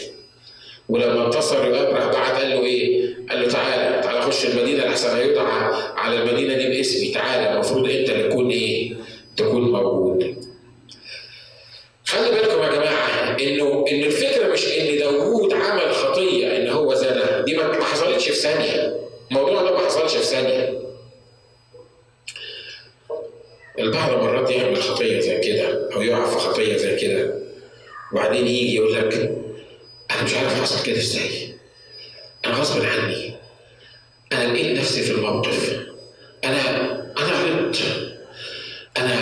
ولما 0.88 1.26
انتصر 1.26 1.66
يؤاب 1.66 1.94
راح 1.94 2.04
بعت 2.12 2.40
قال 2.42 2.50
له 2.50 2.64
إيه؟ 2.64 3.14
قال 3.30 3.40
له 3.42 3.48
تعالى 3.48 4.02
تعالى 4.02 4.22
خش 4.22 4.46
المدينة 4.46 4.84
لحسن 4.84 5.16
هيدعى 5.16 5.72
على 5.96 6.16
المدينة 6.16 6.54
دي 6.54 6.68
باسمي 6.68 7.08
تعالى 7.08 7.52
المفروض 7.52 7.90
أنت 7.90 8.10
اللي 8.10 8.28
تكون 8.28 8.50
إيه؟ 8.50 8.92
تكون 9.36 9.72
موجود. 9.72 10.44
خلي 12.04 12.30
بالكم 12.30 12.62
يا 12.62 12.68
جماعة 12.68 13.36
انه 13.40 13.84
ان 13.92 14.02
الفكرة 14.04 14.52
مش 14.52 14.66
ان 14.66 14.98
داوود 14.98 15.52
عمل 15.52 15.94
خطيه 15.94 16.56
ان 16.56 16.68
هو 16.68 16.94
زنى 16.94 17.42
دي 17.44 17.56
ما 17.56 17.84
حصلتش 17.84 18.28
في 18.28 18.29
ثانية. 18.40 18.96
الموضوع 19.30 19.62
ده 19.62 19.70
ما 19.78 19.86
حصلش 19.86 20.16
في 20.16 20.24
ثانية. 20.24 20.80
البعض 23.78 24.10
مرات 24.12 24.50
يعمل 24.50 24.82
خطية 24.82 25.20
زي 25.20 25.40
كده 25.40 25.88
أو 25.94 26.02
يقع 26.02 26.26
في 26.30 26.36
خطية 26.38 26.76
زي 26.76 26.96
كده. 26.96 27.34
وبعدين 28.12 28.46
يجي 28.46 28.74
يقول 28.74 28.94
لك 28.94 29.14
أنا 30.10 30.22
مش 30.24 30.34
عارف 30.34 30.60
حصل 30.62 30.86
كده 30.86 30.96
إزاي. 30.98 31.54
أنا 32.46 32.54
غصب 32.54 32.84
عني. 32.84 33.34
أنا 34.32 34.52
لقيت 34.52 34.78
نفسي 34.78 35.02
في 35.02 35.10
الموقف. 35.10 35.80
أنا 36.44 36.60
أنا 37.18 37.32
غلطت. 37.42 37.82
أنا 38.96 39.14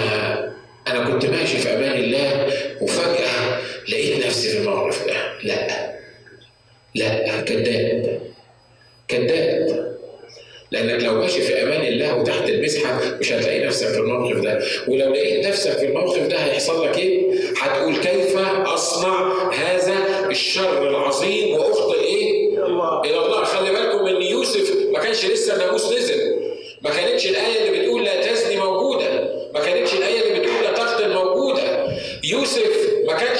أنا 0.88 1.10
كنت 1.10 1.26
ماشي 1.26 1.58
في 1.58 1.68
أمان 1.74 2.00
الله 2.00 2.52
وفجأة 2.80 3.60
لقيت 3.88 4.26
نفسي 4.26 4.48
في 4.48 4.58
الموقف 4.58 5.06
ده. 5.06 5.38
لا. 5.42 5.88
لا 6.94 7.40
كذاب. 7.40 8.17
كذاب 9.08 9.88
لأنك 10.70 11.04
لو 11.04 11.14
ماشي 11.14 11.40
في 11.42 11.62
أمان 11.62 11.80
الله 11.86 12.14
وتحت 12.16 12.48
المسحة 12.48 13.00
مش 13.20 13.32
هتلاقي 13.32 13.64
نفسك 13.66 13.86
في 13.86 13.98
الموقف 13.98 14.36
ده. 14.40 14.62
ولو 14.88 15.12
لقيت 15.12 15.46
نفسك 15.46 15.70
في 15.78 15.86
الموقف 15.86 16.26
ده 16.26 16.36
هيحصل 16.36 16.84
لك 16.86 16.98
إيه؟ 16.98 17.22
هتقول 17.56 17.96
كيف 17.96 18.36
أصنع 18.66 19.32
هذا 19.52 20.26
الشر 20.30 20.88
العظيم 20.90 21.54
وأخطئ 21.54 22.00
إيه؟ 22.00 22.48
الله. 22.66 23.00
إلى 23.04 23.18
الله. 23.18 23.44
خلي 23.44 23.70
بالكم 23.70 24.06
إن 24.06 24.22
يوسف 24.22 24.76
ما 24.92 24.98
كانش 24.98 25.24
لسه 25.26 25.54
الناموس 25.54 25.92
نزل. 25.92 26.38
ما 26.82 26.90
كانتش 26.90 27.26
الآية 27.26 27.68
اللي 27.68 27.80
بتقول 27.80 28.04
لا 28.04 28.26
تزني 28.26 28.56
موجوده 28.56 29.08
ما 29.54 29.60
كانتش 29.60 29.94
الآية 29.94 30.20
اللي 30.20 30.40
بتقول 30.40 30.64
لا 30.64 30.72
تقتل 30.72 31.14
موجوده 31.14 31.87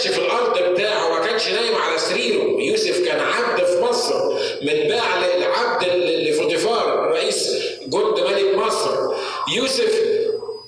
في 0.09 0.19
الأرض 0.19 0.73
بتاعه 0.73 1.19
ما 1.19 1.27
كانش 1.27 1.49
نايم 1.49 1.75
على 1.75 1.99
سريره. 1.99 2.61
يوسف 2.61 3.07
كان 3.07 3.21
عبد 3.21 3.65
في 3.65 3.81
مصر 3.81 4.15
متباع 4.63 5.19
للعبد 5.19 5.85
لفوتيفار 6.29 7.11
رئيس 7.11 7.63
جند 7.87 8.21
ملك 8.21 8.55
مصر. 8.55 8.91
يوسف 9.57 10.03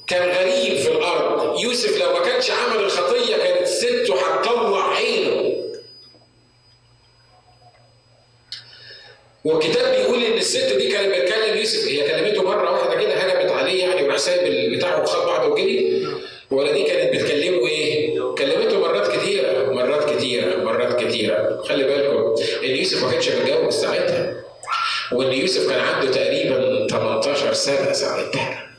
كان 0.07 0.29
غريب 0.29 0.79
في 0.79 0.88
الأرض. 0.88 1.61
يوسف 1.61 2.00
لو 2.00 2.12
ما 2.12 2.20
كانش 2.20 2.50
عمل 2.50 2.85
الخطية 2.85 3.37
كانت 3.37 3.66
سته 3.66 4.14
هتطلع 4.14 4.94
عينه. 4.94 5.57
والكتاب 9.44 9.94
بيقول 9.96 10.24
إن 10.24 10.38
الست 10.38 10.72
دي 10.72 10.88
كانت 10.88 11.14
بتكلم 11.14 11.59
يوسف. 11.59 11.88
هي 11.88 12.09
كلمته 12.09 12.42
مرة 12.42 12.70
واحدة 12.70 13.00
كده 13.00 13.14
هجمت 13.14 13.50
عليه 13.50 13.85
يعني 13.85 14.03
وراح 14.03 14.16
سايب 14.16 14.76
بتاعه 14.76 15.03
وخد 15.03 15.26
بعضه 15.26 15.48
وجري. 15.48 16.07
ولا 16.50 16.72
دي 16.72 16.83
كانت 16.83 17.14
بتكلمه 17.14 17.68
إيه؟ 17.68 18.20
كلمته 18.38 18.81
مرات 18.81 19.16
كتيره 19.16 19.72
مرات 19.72 20.16
كتيره 20.16 20.57
مرات 20.57 21.00
كتيره 21.21 21.63
خلي 21.69 21.85
بالكم 21.85 22.43
إن 22.65 22.71
يوسف 22.71 23.05
ما 23.05 23.13
كانش 23.13 23.29
متجوز 23.29 23.75
ساعتها 23.75 24.35
وإن 25.13 25.33
يوسف 25.33 25.71
كان 25.71 25.81
عنده 25.81 26.11
تقريبا 26.13 26.87
18 26.87 27.53
سنة 27.53 27.93
ساعتها. 27.93 28.70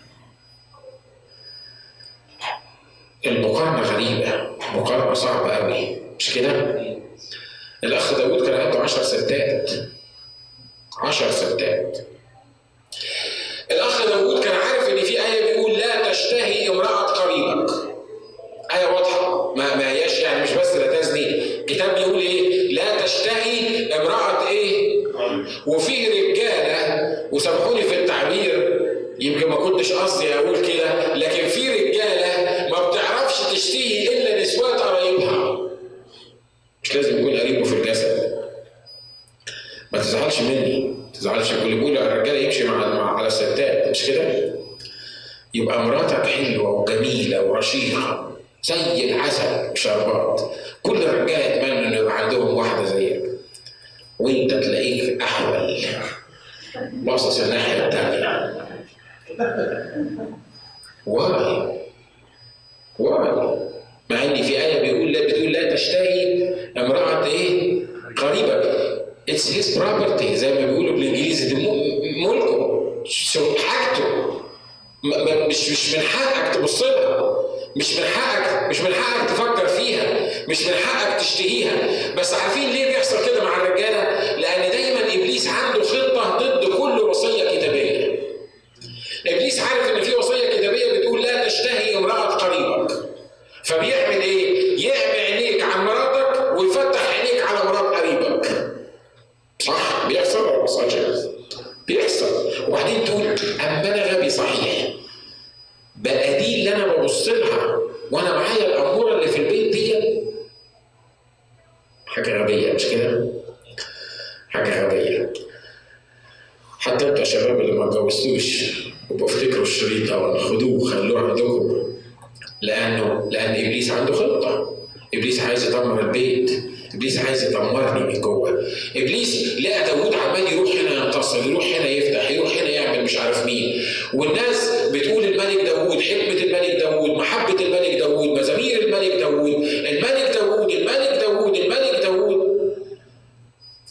لأنه 122.72 123.30
لأن 123.32 123.52
إبليس 123.66 123.92
عنده 123.92 124.14
خطة. 124.14 124.76
إبليس 125.14 125.40
عايز 125.40 125.68
يدمر 125.68 126.00
البيت. 126.02 126.52
إبليس 126.96 127.18
عايز 127.26 127.44
يدمرني 127.44 128.04
من 128.14 128.22
جوه. 128.22 128.64
إبليس 128.96 129.60
لقى 129.60 129.84
داوود 129.86 130.14
عمال 130.16 130.54
يروح 130.54 130.72
هنا 130.72 131.06
ينتصر 131.06 131.50
يروح 131.50 131.66
هنا 131.66 131.88
يفتح 131.90 132.32
يروح 132.32 132.58
هنا 132.58 132.70
يعمل 132.70 133.04
مش 133.04 133.18
عارف 133.18 133.46
مين. 133.46 133.82
والناس 134.14 134.72
بتقول 134.94 135.24
الملك 135.24 135.62
داوود 135.66 136.00
حكمة 136.02 136.44
الملك 136.44 136.76
داوود 136.80 137.10
محبة 137.10 137.66
الملك 137.66 137.98
داوود 138.00 138.40
مزامير 138.40 138.82
الملك 138.82 139.12
داوود 139.20 139.64
الملك 139.64 140.32
داوود 140.34 140.72
الملك 140.72 141.18
داوود 141.22 141.56
الملك 141.56 142.00
داوود. 142.04 142.52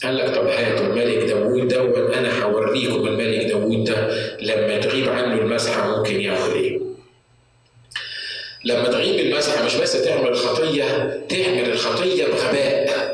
قال 0.03 0.17
لك 0.17 0.35
طب 0.35 0.47
هاتوا 0.47 0.85
الملك 0.85 1.17
داوود 1.29 1.67
ده 1.67 2.19
أنا 2.19 2.43
هوريكم 2.43 3.07
الملك 3.07 3.45
داوود 3.45 3.83
ده. 3.83 4.07
لما 4.41 4.77
تغيب 4.79 5.09
عنه 5.09 5.33
المسحة 5.41 5.97
ممكن 5.97 6.21
يعمل 6.21 6.53
إيه؟ 6.55 6.70
لما 8.65 8.87
تغيب 8.87 9.19
المسحه 9.19 9.65
مش 9.65 9.75
بس 9.75 9.91
تعمل 10.03 10.27
الخطية 10.27 10.85
تعمل 11.29 11.69
الخطية 11.71 12.25
بغباء. 12.25 13.11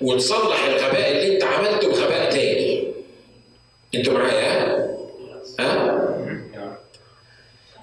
وتصلح 0.00 0.64
الغباء 0.64 1.10
اللي 1.10 1.34
انت 1.34 1.44
عملته 1.44 1.88
بغباء 1.88 2.30
تاني. 2.30 2.84
أنتوا 3.94 4.12
معايا؟ 4.14 4.86
ها؟ 5.60 6.00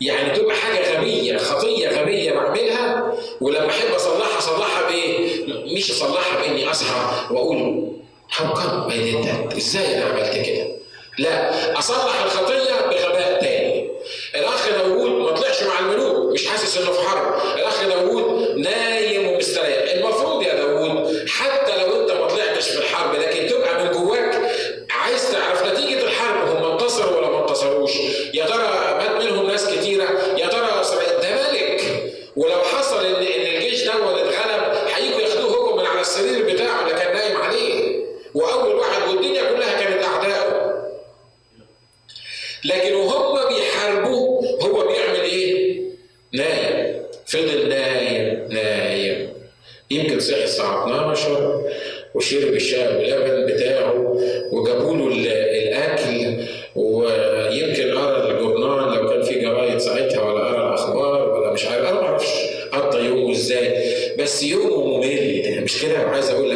يعني 0.02 0.38
تبقى 0.40 0.56
حاجة 0.56 0.98
غبية 0.98 1.38
خطية 1.38 1.90
غبية 1.90 2.32
بعملها 2.34 3.14
ولما 3.42 3.70
أحب 3.70 3.88
أصلحها 3.96 4.38
أصلحها 4.38 4.90
بإيه؟ 4.90 5.46
مش 5.76 5.92
واقول 7.32 7.88
how 8.32 8.44
come 8.44 8.92
I 8.92 8.94
did 8.94 9.26
that 9.28 9.56
إزاي 9.58 9.98
أنا 9.98 10.06
عملت 10.06 10.46
كده؟ 10.46 10.68
لا 11.18 11.80
أصلح 11.80 12.24
الخطية 12.24 12.74
بغباء 12.82 13.42
تاني. 13.42 13.77
الأخ 14.36 14.70
داوود 14.70 15.10
ما 15.12 15.32
طلعش 15.32 15.64
مع 15.64 15.80
الملوك 15.80 16.34
مش 16.34 16.48
حاسس 16.48 16.78
إنه 16.78 16.92
في 16.92 17.02
حرب. 17.08 17.58
الأخ 17.58 17.84
داوود 17.88 18.58
نايم 18.58 19.28
ومستريح. 19.28 19.92
المفروض 19.96 20.44
يا 20.44 20.56
داوود 20.56 21.28
حتى 21.30 21.78
لو 21.78 22.02
أنت 22.02 22.12
ما 22.12 22.28
طلعتش 22.28 22.70
في 22.70 22.78
الحرب 22.78 23.16
لكن 23.16 23.48
تبقى 23.48 23.84
من 23.84 23.92
جواك 23.92 24.52
عايز 24.90 25.32
تعرف 25.32 25.66
نتيجة 25.72 26.04
الحرب 26.04 26.48
هم 26.50 26.72
انتصروا 26.72 27.18
ولا 27.18 27.30
ما 27.30 27.42
انتصروش؟ 27.42 27.92
يا 28.34 28.46
ترى 28.46 28.98
مات 28.98 29.24
منهم 29.24 29.48
ناس 29.48 29.70
كتيره 29.70 30.04
يا 30.38 30.48
ترى 30.48 30.68
ده 31.22 31.36
ملك 31.36 31.82
ولو 32.36 32.62
حصل 32.64 33.06
ان 33.06 33.16
ان 33.16 33.56
الجيش 33.56 33.84
ده 33.84 33.94
اتغلب 33.94 34.74
هيجوا 34.96 35.20
ياخدوه 35.22 35.52
هو 35.52 35.76
من 35.78 35.86
على 35.86 36.02
السرير 36.02 36.54
بتاعه 36.54 36.82
اللي 36.82 36.94
كان 37.00 37.14
نايم 37.16 37.38
عليه 37.38 37.96
واول 38.34 38.76
واحد 38.76 39.08
والدنيا 39.10 39.42
كلها 39.52 39.84
كانت 39.84 40.04
اعدائه 40.04 40.74
لكن 42.66 42.94
وهم 42.96 43.56
بيحاربوه 43.56 44.46
هو 44.62 44.88
بيعمل 44.88 45.22
إيه؟ 45.22 45.82
نايم 46.34 47.04
فضل 47.28 47.70
نايم 47.70 48.48
نايم 48.52 49.34
يمكن 49.92 50.20
صحي 50.20 50.47
الساعة 50.58 50.86
12 50.86 51.62
وشرب 52.16 52.54
الشاي 52.54 52.88
واللبن 52.98 53.54
بتاعه 53.54 54.18
وجابوا 54.52 54.98
له 54.98 55.08
الأكل 55.08 56.44
ويمكن 56.76 57.92
قرأ 57.98 58.32
الجورنال 58.32 58.96
لو 58.98 59.10
كان 59.10 59.22
في 59.22 59.40
جرايد 59.40 59.78
ساعتها 59.78 60.22
ولا 60.22 60.44
قرأ 60.44 60.68
الأخبار 60.70 61.30
ولا 61.30 61.54
مش 61.54 61.66
عارف. 61.66 61.86
أنا 61.86 62.02
ما 62.02 62.08
أعرفش 62.08 62.28
قضى 62.74 63.06
يومه 63.06 63.32
إزاي. 63.32 63.74
بس 64.20 64.44
يومه 64.44 64.98
ممل. 64.98 65.62
مش 65.64 65.82
كده؟ 65.82 66.06
وعايز 66.06 66.30
أقول 66.30 66.47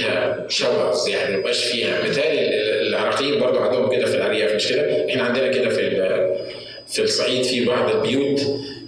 فيها 0.00 0.46
شبرز 0.48 1.08
يعني 1.08 1.32
ما 1.32 1.38
يبقاش 1.38 1.64
فيها. 1.64 2.02
مثال 2.08 2.24
العراقيين 2.88 3.40
برضه 3.40 3.60
عندهم 3.60 3.90
كده 3.96 4.06
في 4.06 4.14
الأرياف 4.16 4.54
مش 4.54 4.68
كده؟ 4.68 5.08
إحنا 5.10 5.22
عندنا 5.22 5.48
كده 5.48 5.68
في 5.68 5.90
في 6.88 7.02
الصعيد 7.02 7.42
في 7.44 7.64
بعض 7.64 7.90
البيوت 7.94 8.40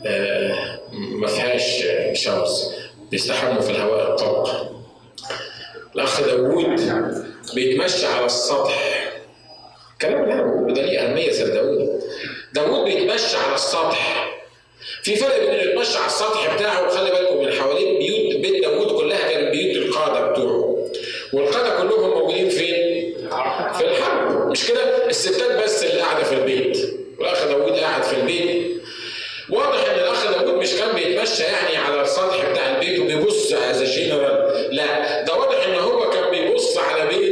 آه، 0.06 0.78
ما 0.92 1.26
فيهاش 1.26 1.84
شمس. 2.12 2.74
بيستحموا 3.10 3.60
في 3.60 3.70
الهواء 3.70 4.10
الطلق. 4.10 4.72
الأخ 5.94 6.20
داوود 6.26 6.80
بيتمشى 7.54 8.06
على 8.06 8.26
السطح. 8.26 9.12
كلام 10.02 10.24
اللي 10.24 10.74
ده 10.74 10.82
ليه 10.86 10.98
أهمية 11.00 11.32
صدقوني 11.32 11.88
داوود 12.52 12.84
بيتمشى 12.84 13.36
على 13.36 13.54
السطح. 13.54 14.31
في 15.02 15.16
فرق 15.16 15.38
بين 15.40 15.50
اللي 15.50 15.72
اتمشى 15.72 15.98
على 15.98 16.06
السطح 16.06 16.54
بتاعه 16.54 16.86
وخلي 16.86 17.10
بالكم 17.10 17.44
من 17.44 17.52
حوالين 17.52 17.98
بيوت 17.98 18.36
بيت 18.36 18.62
داوود 18.62 19.00
كلها 19.00 19.28
كانت 19.32 19.50
بيوت 19.50 19.76
القادة 19.76 20.30
بتوعه. 20.30 20.88
والقادة 21.32 21.80
كلهم 21.82 22.10
موجودين 22.10 22.48
فين؟ 22.48 23.14
في 23.78 23.84
الحرب. 23.84 24.50
مش 24.50 24.68
كده؟ 24.68 25.06
الستات 25.06 25.62
بس 25.64 25.84
اللي 25.84 26.00
قاعدة 26.00 26.22
في 26.24 26.34
البيت. 26.34 26.78
والأخ 27.18 27.44
داوود 27.46 27.72
قاعد 27.72 28.02
في 28.02 28.16
البيت. 28.16 28.72
واضح 29.50 29.84
إن 29.90 29.98
الأخ 29.98 30.30
داوود 30.30 30.54
مش 30.54 30.74
كان 30.74 30.94
بيتمشى 30.94 31.42
يعني 31.42 31.76
على 31.76 32.02
السطح 32.02 32.50
بتاع 32.50 32.74
البيت 32.74 32.98
وبيبص 33.00 33.52
as 33.52 33.82
general 33.82 34.66
لا 34.76 35.22
ده 35.22 35.34
واضح 35.34 35.66
إن 35.66 35.74
هو 35.74 36.10
كان 36.10 36.30
بيبص 36.30 36.78
على 36.78 37.06
بيت 37.08 37.31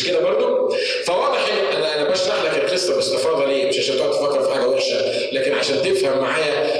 مش 0.00 0.06
كده 0.06 0.20
برضو؟ 0.20 0.74
فواضح 1.04 1.46
أنا 1.96 2.10
بشرح 2.10 2.42
لك 2.42 2.64
القصة 2.64 2.94
باستفاضة 2.94 3.44
ليه؟ 3.46 3.68
مش 3.68 3.78
عشان 3.78 3.96
تقعد 3.96 4.10
تفكر 4.10 4.42
في 4.42 4.54
حاجة 4.54 4.68
وحشة 4.68 5.30
لكن 5.32 5.54
عشان 5.54 5.82
تفهم 5.82 6.18
معايا 6.18 6.79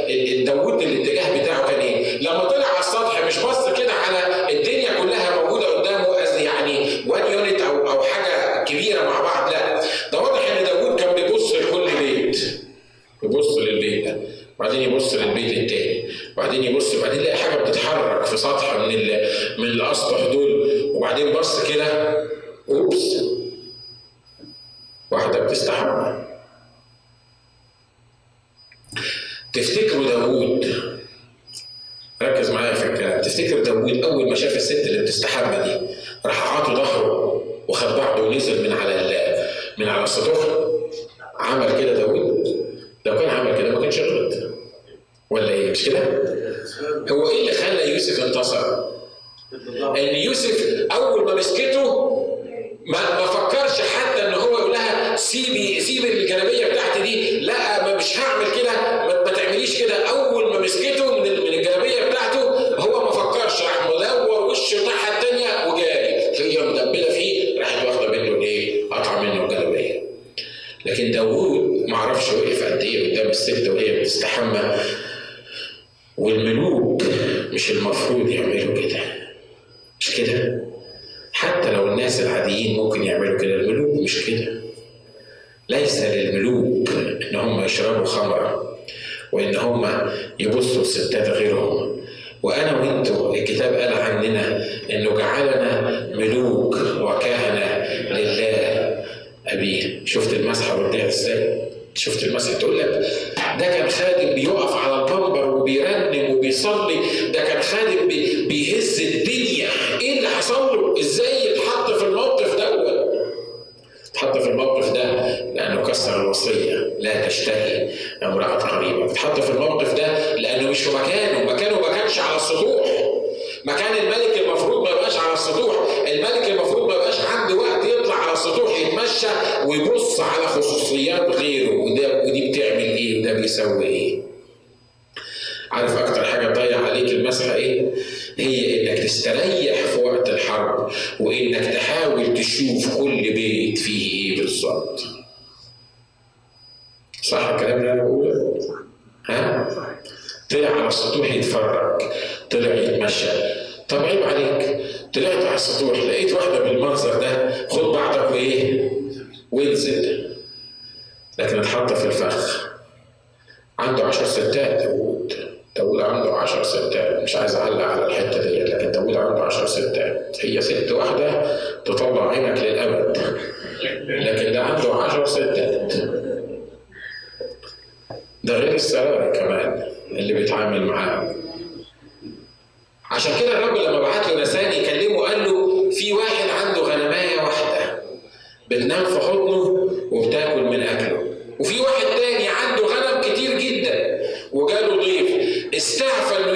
بتنام 188.71 189.05
في 189.05 189.19
حضنه 189.21 189.89
وبتاكل 190.11 190.61
من 190.63 190.83
أكله. 190.83 191.23
وفي 191.61 191.81
واحد 191.81 192.07
تاني 192.17 192.49
عنده 192.49 192.83
غنم 192.87 193.21
كتير 193.23 193.59
جدا 193.59 194.21
وجاله 194.53 194.97
ضيف 194.97 195.31
استعفى 195.77 196.37
إنه 196.37 196.53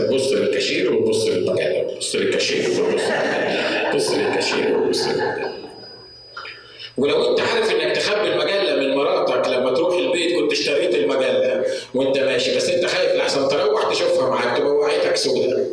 بتبص 0.00 0.32
للكاشير 0.32 0.92
وتبص 0.92 1.26
للمجله 1.26 1.82
بتبص 1.82 2.16
للكاشير 2.16 2.70
وتبص 2.70 3.02
تبص 3.92 4.10
للكاشير 4.10 4.76
وتبص 4.78 5.06
ولو 6.96 7.30
انت 7.30 7.40
عارف 7.40 7.70
انك 7.70 7.96
تخبي 7.96 8.32
المجلة 8.32 8.76
من 8.76 8.94
مراتك 8.94 9.48
لما 9.48 9.74
تروح 9.74 9.96
البيت 9.98 10.36
كنت 10.36 10.52
اشتريت 10.52 10.94
المجلة 10.94 11.64
وانت 11.94 12.18
ماشي 12.18 12.56
بس 12.56 12.68
انت 12.68 12.86
خايف 12.86 13.12
لحسن 13.14 13.48
تروح 13.48 13.90
تشوفها 13.92 14.30
معاك 14.30 14.58
تبقى 14.58 14.70
وقعتك 14.72 15.16
سودة. 15.16 15.66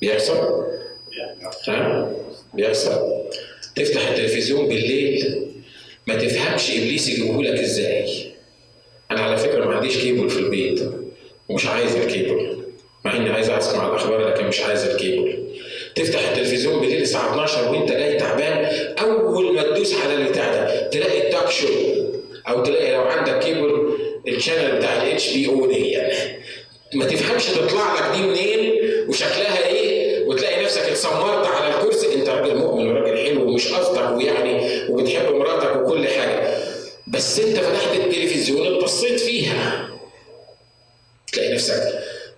بيحصل؟ 0.00 0.64
ها؟ 1.68 2.12
بيحصل 2.54 3.00
تفتح 3.76 4.08
التلفزيون 4.08 4.68
بالليل 4.68 5.46
ما 6.06 6.14
تفهمش 6.14 6.70
إبليس 6.70 7.08
يجيبهولك 7.08 7.60
إزاي. 7.60 8.30
أنا 9.10 9.20
على 9.20 9.36
فكرة 9.36 9.64
ما 9.64 9.74
عنديش 9.74 9.96
كيبل 9.98 10.30
في 10.30 10.38
البيت. 10.38 10.80
ومش 11.50 11.66
عايز 11.66 11.96
الكيبل 11.96 12.56
مع 13.04 13.16
إني 13.16 13.30
عايز 13.30 13.50
اسمع 13.50 13.88
الأخبار 13.88 14.28
لكن 14.28 14.46
مش 14.46 14.60
عايز 14.60 14.86
الكيبل. 14.88 15.38
تفتح 15.94 16.28
التلفزيون 16.28 16.80
بالليل 16.80 17.02
الساعة 17.02 17.30
12 17.30 17.72
وأنت 17.72 17.92
جاي 17.92 18.16
تعبان 18.16 18.64
أول 19.00 19.54
ما 19.54 19.62
تدوس 19.62 19.94
على 19.94 20.14
البتاع 20.14 20.52
ده 20.54 20.88
تلاقي 20.88 21.26
ال 21.26 21.31
talk 21.31 21.50
show 21.50 21.66
أو 22.48 22.62
تلاقي 22.62 22.92
لو 22.92 23.02
عندك 23.02 23.38
cable 23.38 23.90
ال 24.28 24.34
channel 24.34 24.76
بتاع 24.76 25.02
ال 25.02 25.32
HBO 25.34 25.66
دي. 25.66 25.98
ما 26.94 27.04
تفهمش 27.04 27.46
تطلع 27.46 27.94
لك 27.94 28.16
دي 28.16 28.22
منين 28.26 28.80
وشكلها 29.08 29.66
إيه 29.66 30.24
وتلاقي 30.26 30.64
نفسك 30.64 30.82
اتسمرت 30.82 31.46
على 31.46 31.74
الكرسي. 31.74 32.14
أنت 32.14 32.28
راجل 32.28 32.56
مؤمن 32.56 32.88
وراجل 32.88 33.18
حلو 33.18 33.42
ومش 33.48 33.68
قصدك 33.72 34.16
ويعني 34.16 34.60
وبتحب 34.88 35.34
مراتك 35.34 35.76
وكل 35.76 36.08
حاجة. 36.08 36.54
بس 37.06 37.40
أنت 37.40 37.56
فتحت 37.58 37.96
التلفزيون 37.96 38.66
اتبصيت 38.66 39.20
فيها. 39.20 39.89
تلاقي 41.32 41.52
نفسك 41.54 41.82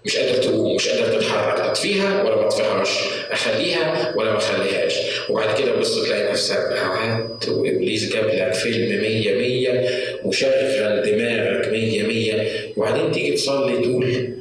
مش 0.04 0.16
قادر 0.16 0.42
تقوم 0.42 0.74
مش 0.74 0.88
قادر 0.88 1.20
تتحرك. 1.20 1.60
اطفيها 1.60 2.22
ولا 2.22 2.36
ما 2.36 2.46
اطفيهاش 2.46 2.88
أخليها 3.30 4.14
ولا 4.16 4.32
ما 4.32 4.38
أخليهاش. 4.38 4.94
وبعد 5.30 5.58
كده 5.58 5.72
بص 5.76 6.04
تلاقي 6.04 6.30
نفسك 6.30 6.56
قعدت 6.56 7.48
وابليس 7.48 8.12
جاب 8.12 8.24
لك 8.26 8.52
فيلم 8.54 9.00
100 9.02 9.34
100 9.34 9.88
وشغل 10.24 11.02
دماغك 11.04 11.68
100 11.68 12.02
100 12.02 12.48
وبعدين 12.76 13.12
تيجي 13.12 13.32
تصلي 13.32 13.76
تقول 13.82 14.32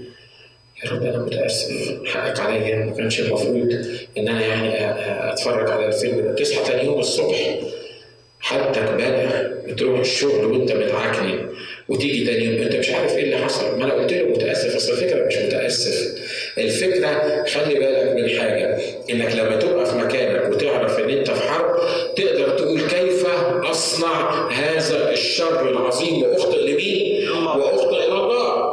يا 0.86 0.92
رب 0.92 1.04
أنا 1.04 1.18
متأسف 1.18 2.02
حقك 2.06 2.40
عليا 2.40 2.76
ما 2.76 2.96
كانش 2.96 3.20
المفروض 3.20 3.86
إن 4.18 4.28
أنا 4.28 4.42
يعني 4.46 4.70
اتفرج 5.34 5.70
على 5.72 5.88
الفيلم 5.88 6.22
ده. 6.22 6.36
تصحى 6.36 6.64
تاني 6.72 6.84
يوم 6.86 7.00
الصبح 7.00 7.60
حتى 8.42 8.80
تبالغ 8.80 9.52
بتروح 9.68 10.00
الشغل 10.00 10.46
وانت 10.46 10.72
متعكني 10.72 11.40
وتيجي 11.90 12.26
تاني 12.26 12.46
يوم 12.46 12.62
انت 12.62 12.76
مش 12.76 12.90
عارف 12.90 13.12
إيه 13.18 13.24
اللي 13.24 13.38
حصل. 13.38 13.80
ما 13.80 13.86
أنا 13.86 13.94
قلت 13.94 14.14
له 14.14 14.24
متأسف 14.26 14.76
اصل 14.76 14.92
الفكرة 14.92 15.26
مش 15.28 15.38
متأسف. 15.38 16.12
الفكرة 16.58 17.44
خلي 17.46 17.76
بالك 17.80 18.16
من 18.16 18.40
حاجة 18.40 18.80
انك 19.10 19.36
لما 19.36 19.56
تبقى 19.56 19.86
في 19.86 19.96
مكانك 19.96 20.52
وتعرف 20.56 21.00
ان 21.00 21.10
انت 21.10 21.32
في 21.32 21.42
حرب 21.50 21.80
تقدر 22.16 22.50
تقول 22.50 22.82
كيف 22.82 23.26
أصنع 23.66 24.50
هذا 24.52 25.12
الشر 25.12 25.70
العظيم 25.70 26.24
وأخطئ 26.24 26.62
لمين؟ 26.72 27.30
وأخطئ 27.30 27.90
إلى 28.06 28.14
الله. 28.14 28.72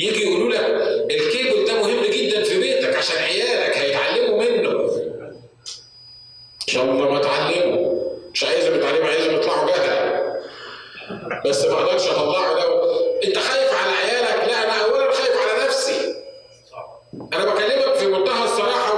يجي 0.00 0.22
يقولوا 0.24 0.50
لك 0.52 0.64
الكيبل 1.10 1.64
ده 1.66 1.82
مهم 1.82 2.04
جدا 2.12 2.42
في 2.42 2.60
بيتك 2.60 2.96
عشان 2.96 3.16
عيالك 3.16 3.76
هيتعلموا 3.76 4.42
منه. 4.42 4.70
إن 6.68 6.74
شاء 6.74 6.84
الله 6.84 7.10
ما 7.10 7.20
اتعلموا 7.20 7.91
مش 8.32 8.44
عايزهم 8.44 8.74
يتعلموا 8.74 9.08
عايزهم 9.08 9.34
يطلعوا 9.34 9.66
جهل 9.70 10.22
بس 11.46 11.64
ما 11.64 11.74
أقدرش 11.74 12.08
اطلعه 12.08 12.52
لو 12.52 12.82
انت 13.24 13.38
خايف 13.38 13.72
على 13.72 13.92
عيالك؟ 13.96 14.48
لا 14.48 14.64
أنا 14.64 14.84
اولا 14.84 15.12
خايف 15.12 15.36
على 15.36 15.64
نفسي. 15.64 16.14
أنا 17.32 17.44
بكلمك 17.44 17.94
في 17.94 18.06
منتهى 18.06 18.44
الصراحة 18.44 18.91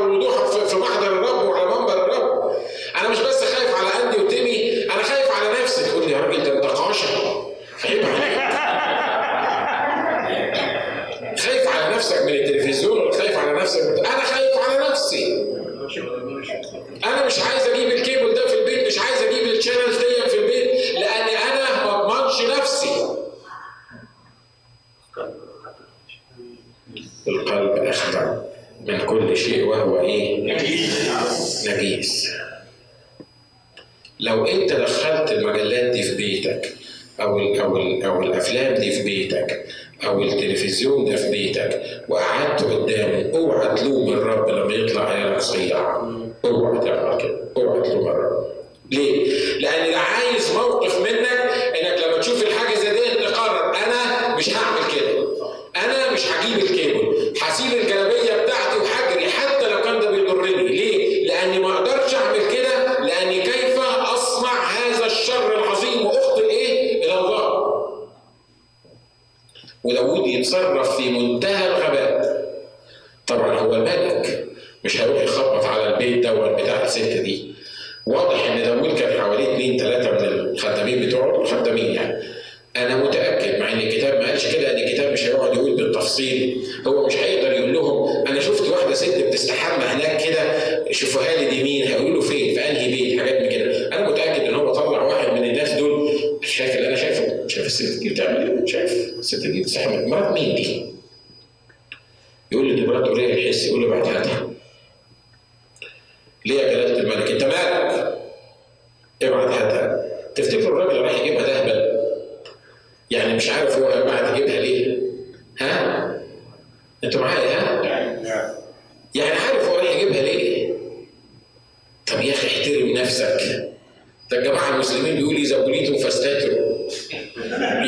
تبريد 125.65 125.97
فاستاترو 125.97 126.89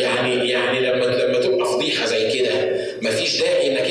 يعني 0.00 0.50
يعني 0.50 0.80
لما 0.80 1.04
لما 1.04 1.40
تبقى 1.40 1.66
فضيحة 1.66 2.06
زي 2.06 2.30
كده 2.38 2.50
مفيش 3.02 3.40
داعي 3.42 3.66
إنك 3.72 3.90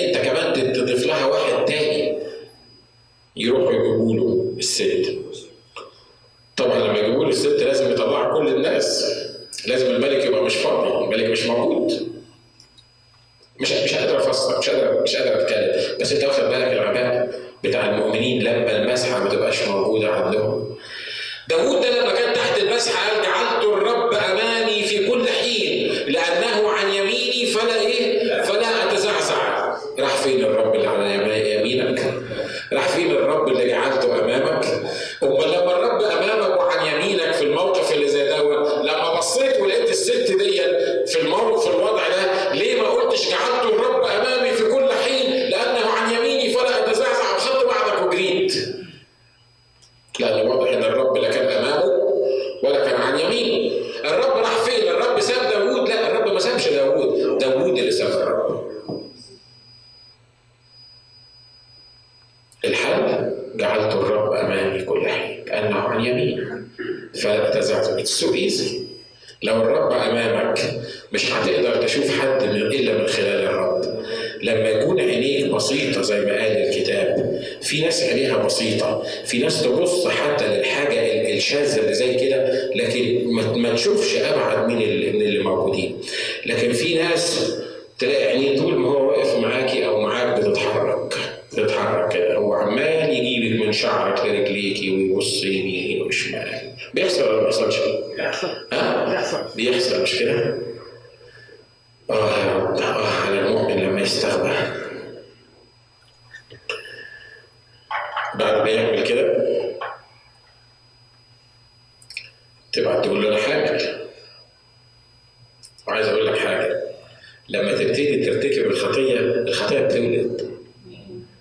بيرتكب 118.40 118.66
الخطية 118.72 119.20
الخطية 119.20 119.80
بتولد 119.80 120.52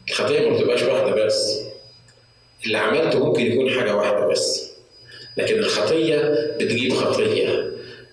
الخطية 0.09 0.49
ما 0.49 0.57
بتبقاش 0.57 0.83
واحدة 0.83 1.25
بس. 1.25 1.61
اللي 2.67 2.79
عملته 2.79 3.27
ممكن 3.27 3.43
يكون 3.53 3.71
حاجة 3.71 3.97
واحدة 3.97 4.27
بس. 4.27 4.71
لكن 5.37 5.59
الخطية 5.59 6.17
بتجيب 6.61 6.93
خطية. 6.93 7.71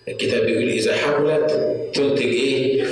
الكتاب 0.08 0.46
بيقول 0.46 0.70
إذا 0.70 0.96
حولت 0.96 1.52
تنتج 1.94 2.26
إيه؟ 2.26 2.84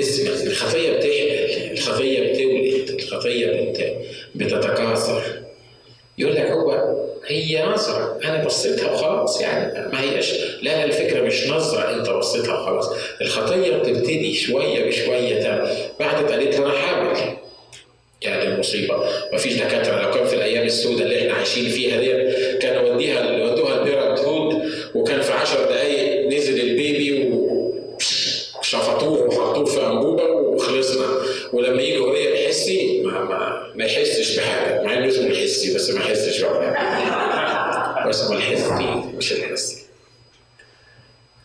اسم. 0.00 0.46
الخطية 0.46 0.96
بتحمل 0.96 1.72
الخطية 1.72 2.32
بتولد. 2.32 2.90
الخطية 3.00 3.72
بتتكاثر. 4.34 5.22
يقول 6.18 6.34
لك 6.34 6.46
هو 6.46 6.94
هي 7.28 7.64
نظرة. 7.64 8.18
أنا 8.24 8.44
بصيتها 8.44 8.92
وخلاص 8.92 9.40
يعني 9.40 9.88
ما 9.92 10.00
هيش 10.02 10.32
لا 10.62 10.84
الفكرة 10.84 11.20
مش 11.22 11.48
نظرة 11.48 11.94
أنت 11.98 12.10
بصيتها 12.10 12.60
وخلاص. 12.60 12.90
الخطية 13.20 13.76
بتبتدي 13.76 14.34
شوية 14.34 14.86
بشوية 14.88 15.42
تم 15.42 15.66
بعد 16.00 16.30
قالت 16.32 16.54
أنا 16.54 16.70
حامل 16.70 17.16
يعني 18.22 18.42
المصيبة. 18.54 19.04
مفيش 19.32 19.54
دكاترة 19.54 20.02
لو 20.02 20.10
كان 20.10 20.26
في 20.26 20.34
الأيام 20.34 20.66
السوداء 20.66 21.02
اللي 21.06 21.18
إحنا 21.20 21.32
عايشين 21.34 21.68
فيها 21.68 22.00
دي 22.00 22.32
كانوا 22.58 22.90
وديها 22.94 23.42
ودوها 23.44 23.78
ال 23.78 24.18
Parenthood 24.18 24.70
وكان 24.94 25.20
في 25.20 25.32
10 25.32 25.64
دقايق 25.64 26.26
نزل 26.36 26.60
ال 26.60 26.74
baby 26.74 27.28
و... 27.32 27.67
بس 38.08 38.22
هو 38.24 38.32
الحزن 38.36 38.78
دي 38.78 39.16
مش 39.16 39.32
الحس 39.32 39.86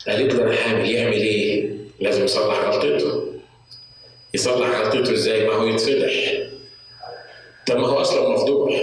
قالت 0.07 0.33
له 0.33 0.55
حامل 0.55 0.89
يعمل 0.91 1.13
إيه؟ 1.13 1.69
لازم 1.99 2.23
يصلح 2.23 2.59
غلطته 2.59 3.23
يصلح 4.33 4.69
غلطته 4.79 5.13
إزاي؟ 5.13 5.47
ما 5.47 5.53
هو 5.53 5.67
يتفضح 5.67 6.33
طب 7.67 7.77
ما 7.77 7.87
هو 7.87 8.01
أصلا 8.01 8.29
مفضوح 8.29 8.81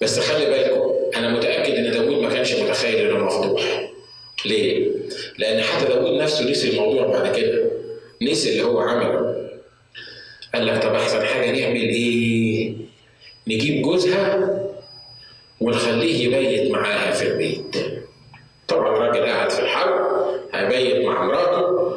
بس 0.00 0.18
خلي 0.18 0.46
بالكم 0.46 0.92
أنا 1.16 1.28
متأكد 1.28 1.74
إن 1.74 1.90
داوود 1.90 2.22
ما 2.22 2.28
كانش 2.30 2.54
متخيل 2.54 3.10
إنه 3.10 3.24
مفضوح 3.24 3.90
ليه؟ 4.44 4.88
لأن 5.38 5.62
حتى 5.62 5.84
داوود 5.86 6.20
نفسه 6.22 6.50
نسي 6.50 6.70
الموضوع 6.70 7.06
بعد 7.06 7.36
كده 7.36 7.70
نسي 8.22 8.50
اللي 8.52 8.62
هو 8.62 8.80
عمله 8.80 9.36
قال 10.54 10.66
لك 10.66 10.82
طب 10.82 10.94
أحسن 10.94 11.24
حاجة 11.26 11.50
نعمل 11.50 11.80
إيه؟ 11.88 12.72
نجيب 13.48 13.82
جوزها 13.82 14.65
ونخليه 15.60 16.24
يبيت 16.26 16.70
معاها 16.70 17.10
في 17.12 17.28
البيت. 17.28 17.76
طبعا 18.68 18.96
الراجل 18.96 19.26
قاعد 19.26 19.50
في 19.50 19.60
الحرب 19.60 20.00
هيبيت 20.54 21.04
مع 21.06 21.24
مراته. 21.24 21.96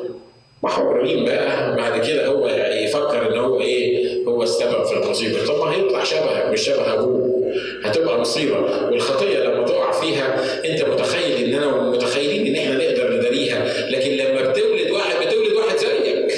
محرومين 0.63 1.25
بقى؟ 1.25 1.75
بعد 1.75 2.07
كده 2.07 2.27
هو 2.27 2.47
يفكر 2.83 3.33
إن 3.33 3.39
هو 3.39 3.61
إيه؟ 3.61 4.09
هو 4.27 4.43
السبب 4.43 4.83
في 4.85 4.93
المصيبة. 4.93 5.45
طب 5.45 5.59
ما 5.65 5.71
هيطلع 5.75 6.03
شبهك 6.03 6.45
مش 6.45 6.61
شبه 6.61 6.93
أبوه. 6.93 7.53
هتبقى 7.83 8.19
مصيبة. 8.19 8.59
والخطية 8.91 9.39
لما 9.39 9.65
تقع 9.65 9.91
فيها 9.91 10.35
أنت 10.65 10.83
متخيل 10.83 11.45
إن 11.53 11.63
أنا 11.63 11.81
متخيلين 11.81 12.47
إن 12.55 12.61
إحنا 12.63 12.75
نقدر 12.85 13.13
نداريها. 13.17 13.89
لكن 13.89 14.11
لما 14.11 14.41
بتولد 14.51 14.91
واحد 14.91 15.15
بتولد 15.27 15.53
واحد 15.53 15.77
زيك. 15.77 16.29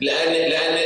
لأن 0.00 0.32
لأن 0.50 0.85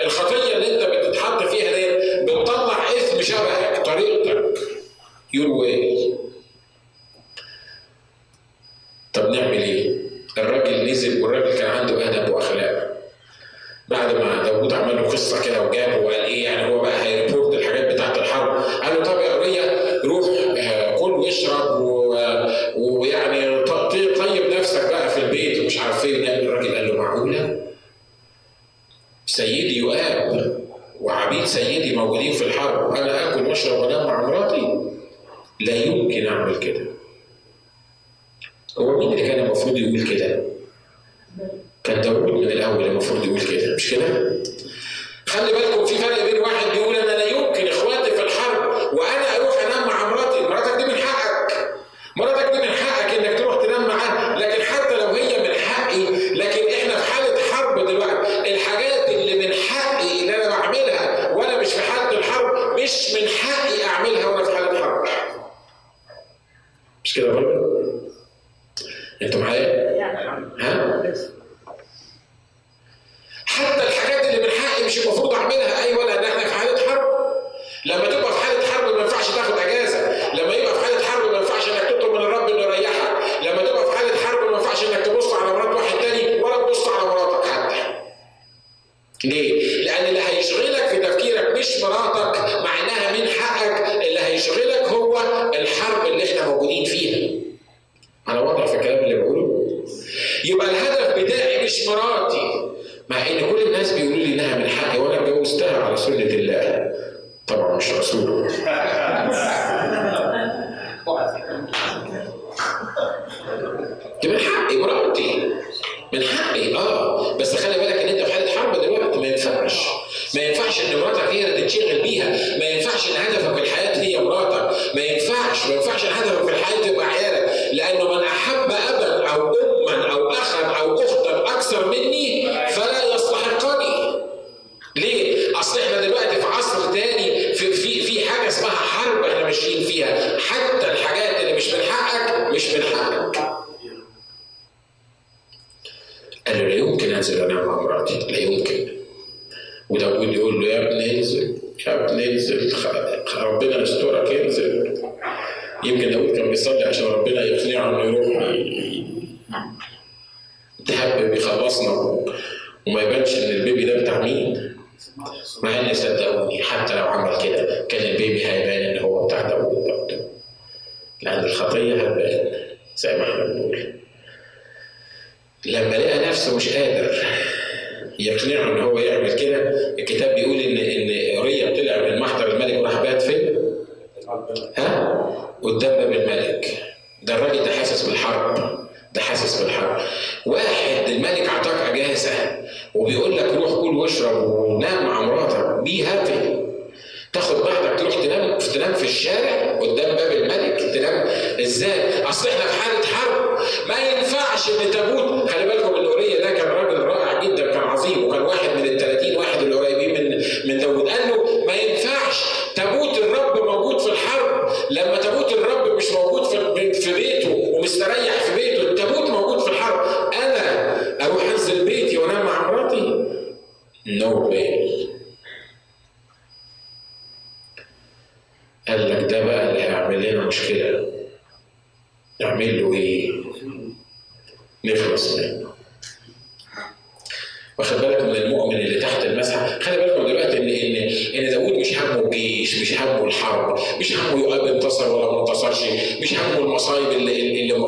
الخطية 0.00 0.56
اللي 0.56 0.74
انت 0.74 0.84
بتتحط 0.84 1.42
فيها 1.42 1.72
دي 1.72 2.24
بتطلع 2.32 2.78
اسم 2.96 3.22
شبهك 3.22 3.86
طريقتك. 3.86 4.54
يور 5.32 5.48
واي 5.48 6.14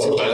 اللي 0.04 0.25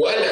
Well, 0.00 0.29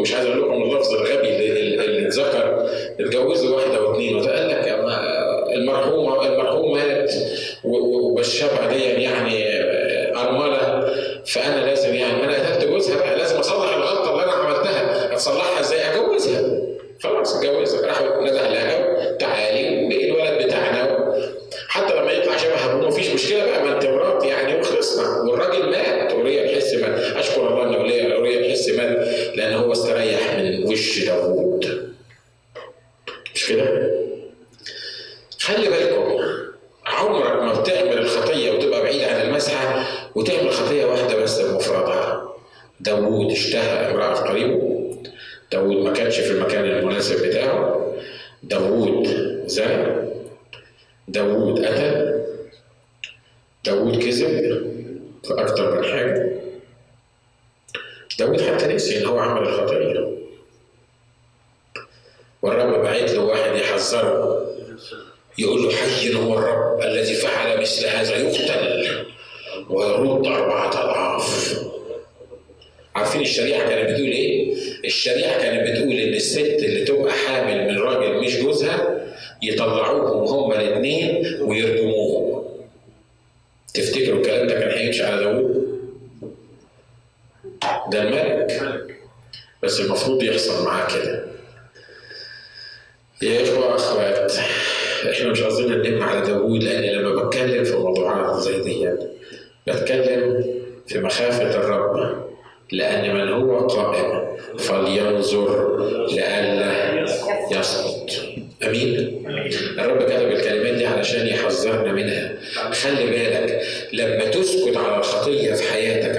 como 0.00 0.06
ya 0.06 0.20
es 0.20 0.26
algo 0.26 0.49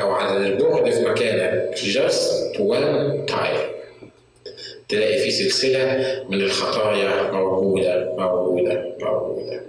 أو 0.02 0.12
على 0.12 0.48
البعد 0.48 0.92
في 0.92 1.02
مكانك 1.02 1.76
just 1.76 2.58
one 2.58 3.32
time. 3.32 3.72
تلاقي 4.90 5.18
في 5.18 5.32
سلسلة 5.32 6.24
من 6.30 6.42
الخطايا 6.42 7.32
موجودة 7.32 8.14
موجودة 8.18 8.96
موجودة. 9.02 9.62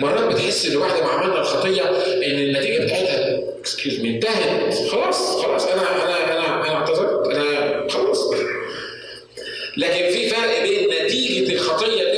مرات 0.00 0.34
بتحس 0.34 0.66
إن 0.66 0.76
واحدة 0.76 1.02
ما 1.04 1.08
عملنا 1.10 1.40
الخطية 1.40 1.82
إن 2.16 2.22
النتيجة 2.38 2.84
بتاعتها 2.84 3.38
excuse 3.60 4.00
me 4.00 4.10
انتهت. 4.16 4.74
خلاص 4.88 5.36
خلاص 5.42 5.66
أنا 5.66 5.82
أنا 5.82 6.24
أنا 6.32 6.66
أنا 6.68 6.74
اعتذرت 6.74 7.26
أنا 7.26 7.88
خلاص. 7.88 8.30
لكن 9.76 10.10
في 10.10 10.28
فرق 10.28 10.62
بين 10.62 10.88
نتيجة 11.04 11.52
الخطية 11.54 12.11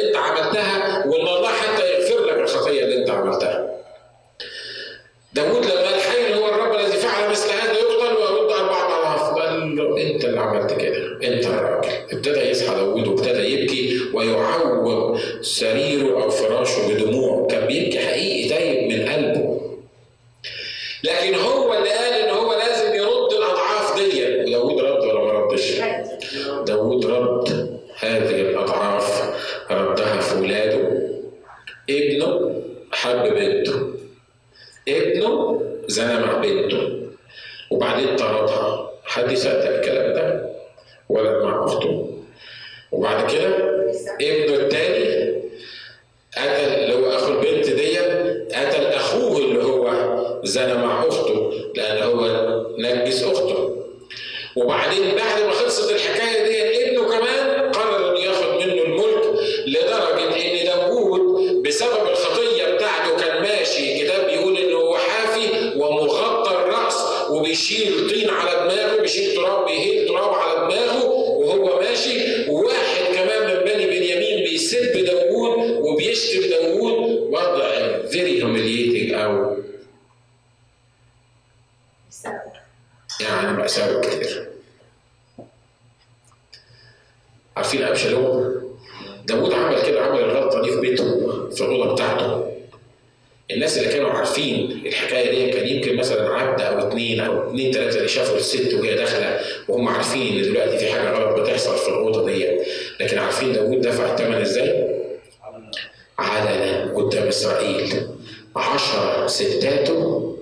النقطة 102.05 102.27
ديت 102.27 102.67
لكن 103.01 103.19
عارفين 103.19 103.53
داود 103.53 103.81
دفع 103.81 104.13
الثمن 104.13 104.35
إزاي؟ 104.35 104.95
علنا 106.19 106.93
قدام 106.95 107.29
إسرائيل 107.29 108.09
عشر 108.57 109.27
ستاته 109.27 110.37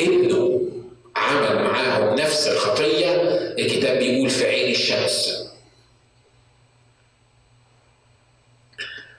ابنه 0.00 0.60
عمل 1.16 1.64
معاهم 1.64 2.14
نفس 2.18 2.48
الخطية 2.48 3.14
الكتاب 3.58 3.98
بيقول 3.98 4.30
في 4.30 4.46
عين 4.46 4.70
الشمس. 4.70 5.44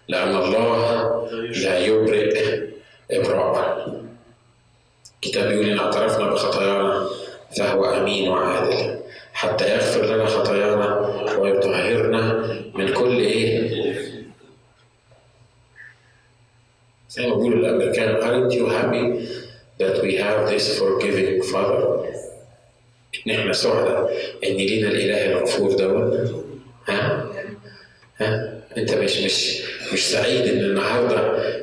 لأن 0.08 0.36
الله 0.36 1.28
لا 1.64 1.80
يبرئ 1.80 2.60
إبراء 3.12 3.90
الكتاب 5.16 5.48
بيقول 5.48 5.70
إن 5.70 5.80
اعترفنا 5.80 6.30
بخطايانا 6.30 7.10
فهو 7.58 7.86
أمين 7.86 8.30
وعادل. 8.30 8.99
حتى 9.40 9.74
يغفر 9.74 10.06
لنا 10.06 10.26
خطايانا 10.26 10.90
ويطهرنا 11.40 12.24
من 12.76 12.94
كل 12.94 13.20
إيه؟ 13.20 13.70
زي 17.10 17.28
ما 17.28 17.36
بيقولوا 17.36 17.60
الامريكان 17.60 18.16
aren't 18.22 18.54
you 18.54 18.66
happy 18.68 19.06
that 19.80 20.04
we 20.04 20.12
have 20.24 20.50
this 20.50 20.80
forgiving 20.80 21.42
father؟ 21.52 22.06
إن 23.28 23.32
إحنا 23.32 23.54
سعداء 23.54 24.14
إن 24.44 24.56
لينا 24.56 24.88
الإله 24.90 25.26
الغفور 25.32 25.72
دوت 25.72 26.36
ها؟ 26.88 27.26
ها؟ 28.18 28.60
أنت 28.78 28.94
مش 28.94 29.18
مش 29.20 29.62
مش 29.94 30.12
سعيد 30.12 30.48
إن 30.48 30.60
النهارده 30.60 31.20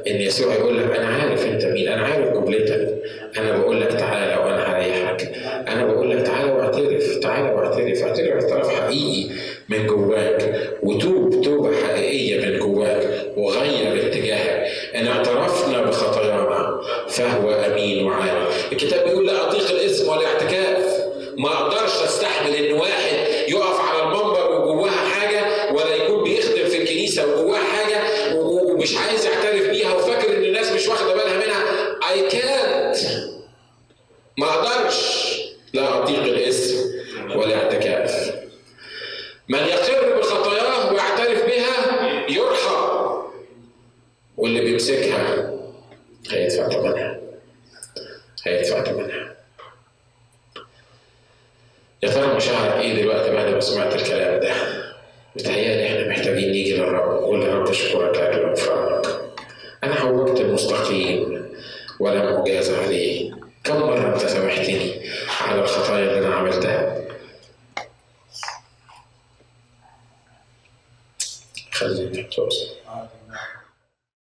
إن 0.06 0.16
يسوع 0.20 0.54
يقول 0.54 0.78
لك 0.78 0.96
أنا 0.96 1.06
عارف 1.06 1.46
أنت 1.46 1.64
مين، 1.64 1.88
أنا 1.88 2.02
عارف 2.06 2.32
جملتك، 2.34 3.02
أنا 3.38 3.56
بقول 3.58 3.80
لك 3.80 3.88
تعالى 3.92 4.36
وأنا 4.36 4.62
هريحك، 4.76 5.32
أنا 5.68 5.84
بقول 5.86 6.10
لك 6.10 6.26
تعالى 6.26 6.52
واعترف 6.80 7.16
تعالى 7.16 7.50
واعترف 7.52 8.02
اعترف 8.02 8.44
اعتراف 8.44 8.70
حقيقي 8.70 9.30
من 9.68 9.86
جواك. 9.86 10.70
وتوب. 10.82 11.25